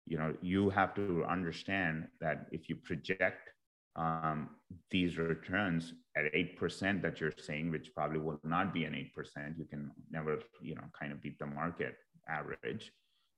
you 0.08 0.18
know, 0.18 0.34
you 0.42 0.70
have 0.72 0.96
to 0.96 1.24
understand 1.30 2.08
that 2.22 2.48
if 2.52 2.70
you 2.70 2.76
project 2.76 3.53
um, 3.96 4.50
these 4.90 5.18
returns 5.18 5.94
at 6.18 6.26
eight 6.34 6.58
percent 6.58 7.02
that 7.04 7.20
you're 7.20 7.34
saying, 7.38 7.72
which 7.72 7.94
probably 7.96 8.20
will 8.20 8.40
not 8.44 8.74
be 8.74 8.86
an 8.86 8.96
eight 8.96 9.14
percent, 9.14 9.56
you 9.58 9.66
can 9.66 9.92
never, 10.12 10.40
you 10.62 10.76
know, 10.76 10.84
kind 11.00 11.12
of 11.12 11.22
beat 11.22 11.38
the 11.40 11.46
market 11.46 11.96
average, 12.28 12.92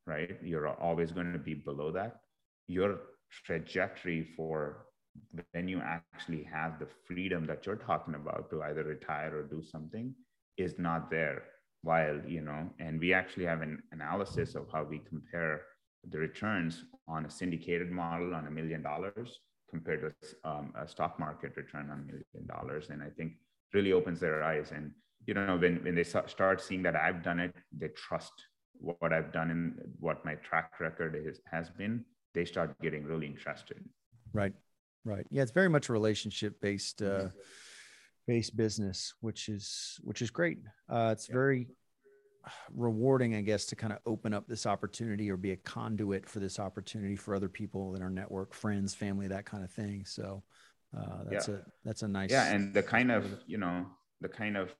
right? 0.05 0.37
You're 0.43 0.67
always 0.67 1.11
going 1.11 1.33
to 1.33 1.39
be 1.39 1.53
below 1.53 1.91
that. 1.91 2.17
Your 2.67 2.99
trajectory 3.43 4.23
for 4.35 4.85
when 5.51 5.67
you 5.67 5.81
actually 5.81 6.43
have 6.43 6.79
the 6.79 6.87
freedom 7.05 7.45
that 7.45 7.65
you're 7.65 7.75
talking 7.75 8.15
about 8.15 8.49
to 8.49 8.61
either 8.63 8.83
retire 8.83 9.37
or 9.37 9.43
do 9.43 9.61
something 9.63 10.13
is 10.57 10.77
not 10.77 11.09
there 11.09 11.43
while 11.83 12.19
you 12.27 12.41
know 12.41 12.69
and 12.79 12.99
we 12.99 13.13
actually 13.13 13.45
have 13.45 13.61
an 13.61 13.81
analysis 13.91 14.55
of 14.55 14.65
how 14.71 14.83
we 14.83 14.99
compare 15.07 15.61
the 16.09 16.17
returns 16.17 16.83
on 17.07 17.25
a 17.25 17.29
syndicated 17.29 17.91
model 17.91 18.33
on 18.33 18.47
a 18.47 18.51
million 18.51 18.81
dollars 18.81 19.39
compared 19.75 20.01
to 20.01 20.49
um, 20.49 20.73
a 20.83 20.87
stock 20.87 21.19
market 21.19 21.51
return 21.61 21.89
on 21.93 21.99
a 22.03 22.05
million 22.11 22.43
dollars 22.55 22.85
and 22.91 22.99
i 23.03 23.11
think 23.17 23.33
really 23.73 23.93
opens 23.99 24.19
their 24.19 24.43
eyes 24.51 24.71
and 24.75 24.91
you 25.27 25.33
know 25.33 25.57
when, 25.63 25.75
when 25.85 25.95
they 25.95 26.03
start 26.03 26.57
seeing 26.67 26.83
that 26.87 26.95
i've 26.95 27.21
done 27.29 27.39
it 27.39 27.53
they 27.81 27.89
trust 27.89 28.35
what 28.79 29.11
i've 29.17 29.31
done 29.39 29.49
and 29.55 29.65
what 29.99 30.23
my 30.29 30.35
track 30.47 30.79
record 30.79 31.13
is, 31.15 31.39
has 31.55 31.69
been 31.81 32.03
they 32.33 32.45
start 32.53 32.69
getting 32.81 33.03
really 33.11 33.27
interested 33.27 33.79
right 34.33 34.53
Right. 35.05 35.25
Yeah, 35.29 35.43
it's 35.43 35.51
very 35.51 35.69
much 35.69 35.89
a 35.89 35.93
relationship 35.93 36.59
based 36.61 37.03
uh, 37.03 37.29
based 38.27 38.57
business, 38.57 39.13
which 39.21 39.49
is 39.49 39.99
which 40.03 40.23
is 40.23 40.31
great. 40.31 40.57
Uh, 40.89 41.09
it's 41.11 41.29
yeah. 41.29 41.33
very 41.33 41.67
rewarding, 42.73 43.35
I 43.35 43.41
guess, 43.41 43.65
to 43.67 43.75
kind 43.75 43.93
of 43.93 43.99
open 44.05 44.33
up 44.33 44.47
this 44.47 44.65
opportunity 44.65 45.29
or 45.29 45.37
be 45.37 45.51
a 45.51 45.57
conduit 45.57 46.27
for 46.27 46.39
this 46.39 46.59
opportunity 46.59 47.15
for 47.15 47.35
other 47.35 47.49
people 47.49 47.95
in 47.95 48.01
our 48.01 48.09
network, 48.09 48.53
friends, 48.53 48.93
family, 48.93 49.27
that 49.27 49.45
kind 49.45 49.63
of 49.63 49.71
thing. 49.71 50.05
So 50.05 50.43
uh, 50.97 51.23
that's 51.29 51.47
yeah. 51.47 51.55
a 51.55 51.59
that's 51.83 52.01
a 52.01 52.07
nice. 52.07 52.31
Yeah, 52.31 52.51
and 52.53 52.73
the 52.73 52.83
kind 52.83 53.11
of 53.11 53.25
you 53.47 53.57
know 53.57 53.85
the 54.21 54.29
kind 54.29 54.57
of 54.57 54.73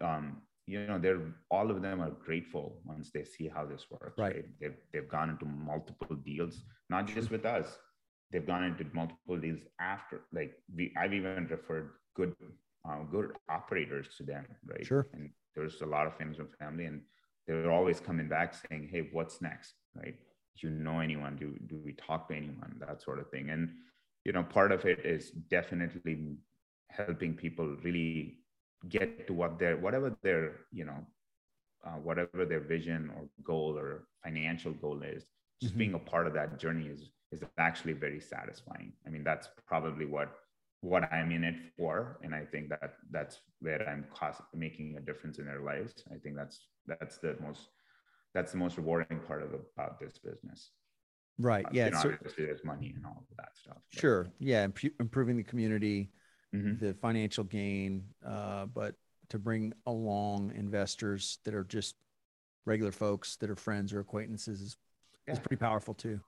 um, 0.00 0.42
you 0.66 0.86
know 0.86 0.98
they're 0.98 1.34
all 1.50 1.70
of 1.70 1.82
them 1.82 2.00
are 2.00 2.10
grateful 2.10 2.80
once 2.84 3.10
they 3.12 3.24
see 3.24 3.48
how 3.48 3.64
this 3.66 3.86
works. 3.90 4.18
Right. 4.18 4.34
right? 4.34 4.44
They've 4.60 4.76
they've 4.92 5.08
gone 5.08 5.30
into 5.30 5.46
multiple 5.46 6.16
deals, 6.16 6.62
not 6.88 7.06
just 7.06 7.30
with 7.30 7.44
us 7.44 7.78
they've 8.30 8.46
gone 8.46 8.64
into 8.64 8.84
multiple 8.92 9.36
deals 9.36 9.60
after 9.80 10.22
like 10.32 10.52
we 10.74 10.92
i've 10.96 11.12
even 11.12 11.46
referred 11.50 11.90
good 12.14 12.34
uh, 12.88 13.02
good 13.10 13.32
operators 13.48 14.06
to 14.16 14.22
them 14.22 14.44
right 14.64 14.86
sure 14.86 15.08
and 15.12 15.30
there's 15.54 15.80
a 15.80 15.86
lot 15.86 16.06
of 16.06 16.14
friends 16.16 16.38
and 16.38 16.48
family 16.58 16.86
and 16.86 17.02
they're 17.46 17.72
always 17.72 18.00
coming 18.00 18.28
back 18.28 18.54
saying 18.54 18.88
hey 18.90 19.08
what's 19.12 19.40
next? 19.40 19.74
Right? 19.94 20.16
Do 20.58 20.68
you 20.68 20.72
know 20.72 21.00
anyone? 21.00 21.36
Do, 21.36 21.56
do 21.66 21.80
we 21.84 21.92
talk 21.92 22.28
to 22.28 22.34
anyone? 22.34 22.76
That 22.80 23.02
sort 23.02 23.18
of 23.18 23.30
thing. 23.30 23.50
And 23.50 23.70
you 24.24 24.32
know 24.32 24.42
part 24.42 24.72
of 24.72 24.84
it 24.84 25.04
is 25.04 25.30
definitely 25.30 26.36
helping 26.88 27.34
people 27.34 27.76
really 27.82 28.38
get 28.88 29.26
to 29.26 29.32
what 29.32 29.58
their 29.58 29.76
whatever 29.76 30.16
their 30.22 30.52
you 30.72 30.84
know 30.84 31.06
uh, 31.84 31.98
whatever 32.02 32.44
their 32.44 32.60
vision 32.60 33.10
or 33.16 33.28
goal 33.42 33.78
or 33.78 34.04
financial 34.22 34.72
goal 34.72 35.02
is 35.02 35.24
just 35.60 35.72
mm-hmm. 35.72 35.78
being 35.78 35.94
a 35.94 35.98
part 35.98 36.26
of 36.26 36.34
that 36.34 36.58
journey 36.58 36.86
is 36.86 37.10
is 37.32 37.42
actually 37.58 37.92
very 37.92 38.20
satisfying. 38.20 38.92
I 39.06 39.10
mean 39.10 39.24
that's 39.24 39.48
probably 39.66 40.04
what 40.04 40.39
what 40.80 41.10
i'm 41.12 41.30
in 41.30 41.44
it 41.44 41.54
for 41.76 42.18
and 42.22 42.34
i 42.34 42.44
think 42.44 42.68
that 42.68 42.94
that's 43.10 43.40
where 43.60 43.86
i'm 43.88 44.04
cost, 44.12 44.40
making 44.54 44.96
a 44.96 45.00
difference 45.00 45.38
in 45.38 45.46
their 45.46 45.60
lives 45.60 46.04
i 46.12 46.18
think 46.18 46.36
that's 46.36 46.66
that's 46.86 47.18
the 47.18 47.36
most 47.42 47.68
that's 48.34 48.52
the 48.52 48.58
most 48.58 48.76
rewarding 48.76 49.20
part 49.26 49.42
of 49.42 49.50
about 49.54 49.98
this 50.00 50.18
business 50.18 50.70
right 51.38 51.66
uh, 51.66 51.70
yeah 51.72 51.86
you 51.86 51.90
know, 51.92 52.00
so, 52.00 52.14
there's 52.36 52.64
money 52.64 52.92
and 52.94 53.04
all 53.04 53.24
of 53.30 53.36
that 53.36 53.50
stuff 53.54 53.76
but. 53.92 54.00
sure 54.00 54.26
yeah 54.38 54.64
imp- 54.64 54.94
improving 55.00 55.36
the 55.36 55.42
community 55.42 56.10
mm-hmm. 56.54 56.84
the 56.84 56.94
financial 56.94 57.44
gain 57.44 58.02
uh, 58.26 58.66
but 58.66 58.94
to 59.30 59.38
bring 59.38 59.72
along 59.86 60.52
investors 60.54 61.38
that 61.44 61.54
are 61.54 61.64
just 61.64 61.94
regular 62.66 62.92
folks 62.92 63.36
that 63.36 63.48
are 63.48 63.56
friends 63.56 63.92
or 63.92 64.00
acquaintances 64.00 64.60
is, 64.60 64.76
yeah. 65.26 65.34
is 65.34 65.38
pretty 65.38 65.56
powerful 65.56 65.94
too. 65.94 66.20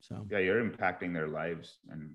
So 0.00 0.26
yeah, 0.30 0.38
you're 0.38 0.62
impacting 0.62 1.14
their 1.14 1.28
lives 1.28 1.78
and 1.90 2.10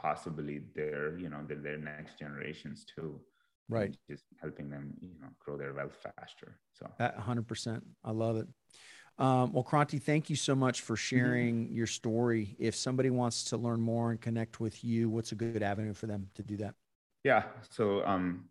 possibly 0.00 0.62
their, 0.74 1.18
you 1.18 1.28
know, 1.28 1.40
their, 1.46 1.58
their 1.58 1.78
next 1.78 2.18
generations 2.18 2.84
too. 2.84 3.20
Right. 3.68 3.96
Just 4.08 4.24
helping 4.40 4.68
them, 4.68 4.94
you 5.00 5.10
know, 5.20 5.28
grow 5.38 5.56
their 5.56 5.72
wealth 5.72 5.96
faster. 6.02 6.58
So 6.72 6.90
hundred 7.18 7.46
percent. 7.46 7.84
I 8.04 8.10
love 8.10 8.36
it. 8.36 8.48
Um, 9.18 9.52
well, 9.52 9.62
Kranti, 9.62 10.02
thank 10.02 10.30
you 10.30 10.36
so 10.36 10.54
much 10.54 10.80
for 10.80 10.94
mm-hmm. 10.94 11.16
sharing 11.16 11.64
mm-hmm. 11.66 11.74
your 11.74 11.86
story. 11.86 12.56
If 12.58 12.74
somebody 12.74 13.10
wants 13.10 13.44
to 13.44 13.56
learn 13.56 13.80
more 13.80 14.10
and 14.10 14.20
connect 14.20 14.60
with 14.60 14.82
you, 14.82 15.10
what's 15.10 15.32
a 15.32 15.34
good 15.34 15.62
avenue 15.62 15.92
for 15.92 16.06
them 16.06 16.28
to 16.34 16.42
do 16.42 16.56
that? 16.56 16.74
Yeah. 17.22 17.44
So 17.68 18.04
um, 18.06 18.46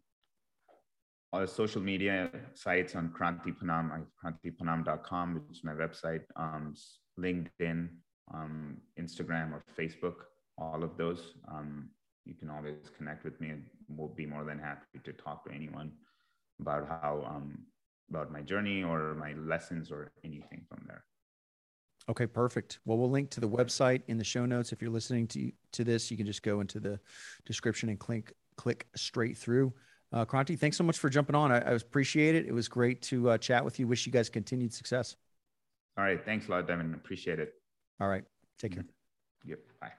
uh, 1.34 1.46
social 1.48 1.82
media 1.82 2.30
sites 2.54 2.96
on 2.96 3.10
Kranti 3.10 3.54
Ponnam, 3.58 4.06
krantiponnam.com, 4.24 5.36
which 5.36 5.58
is 5.58 5.64
my 5.64 5.74
website, 5.74 6.22
um, 6.36 6.76
LinkedIn, 7.20 7.90
um, 8.34 8.78
Instagram, 9.00 9.54
or 9.54 9.64
Facebook, 9.78 10.16
all 10.60 10.84
of 10.84 10.98
those. 10.98 11.34
Um, 11.48 11.90
you 12.26 12.34
can 12.34 12.50
always 12.50 12.76
connect 12.98 13.24
with 13.24 13.40
me 13.42 13.50
and 13.50 13.64
we'll 13.88 14.10
be 14.10 14.26
more 14.26 14.44
than 14.44 14.60
happy 14.60 15.00
to 15.04 15.14
talk 15.14 15.46
to 15.46 15.52
anyone 15.52 15.92
about 16.60 16.88
how, 16.88 17.24
um, 17.28 17.60
about 18.10 18.32
my 18.32 18.42
journey 18.42 18.84
or 18.84 19.16
my 19.16 19.34
lessons 19.34 19.92
or 19.92 20.12
anything 20.24 20.66
from 20.68 20.84
there. 20.88 21.04
Okay, 22.10 22.26
perfect. 22.26 22.80
Well, 22.86 22.98
we'll 22.98 23.10
link 23.10 23.30
to 23.32 23.40
the 23.40 23.50
website 23.50 24.02
in 24.08 24.18
the 24.18 24.24
show 24.24 24.46
notes. 24.46 24.72
If 24.72 24.82
you're 24.82 24.92
listening 24.92 25.28
to, 25.28 25.52
to 25.74 25.84
this, 25.84 26.10
you 26.10 26.18
can 26.18 26.26
just 26.26 26.42
go 26.42 26.60
into 26.60 26.80
the 26.80 27.00
description 27.46 27.90
and 27.90 28.00
click, 28.00 28.34
click 28.58 28.88
straight 28.96 29.38
through. 29.38 29.74
Uh, 30.12 30.26
Kranti, 30.26 30.58
thanks 30.58 30.76
so 30.76 30.84
much 30.84 30.98
for 30.98 31.08
jumping 31.10 31.36
on. 31.36 31.52
I, 31.52 31.58
I 31.58 31.72
appreciate 31.74 32.34
it. 32.34 32.48
It 32.48 32.52
was 32.52 32.68
great 32.68 33.02
to 33.04 33.32
uh, 33.32 33.38
chat 33.38 33.64
with 33.64 33.80
you. 33.80 33.88
Wish 33.88 34.08
you 34.08 34.12
guys 34.12 34.28
continued 34.28 34.74
success. 34.74 35.16
All 35.98 36.04
right. 36.04 36.24
Thanks 36.24 36.48
a 36.48 36.52
lot, 36.52 36.68
Devin. 36.68 36.94
Appreciate 36.96 37.40
it. 37.40 37.54
All 38.00 38.08
right. 38.08 38.24
Take 38.58 38.74
care. 38.74 38.86
Yep. 39.46 39.60
Bye. 39.80 39.99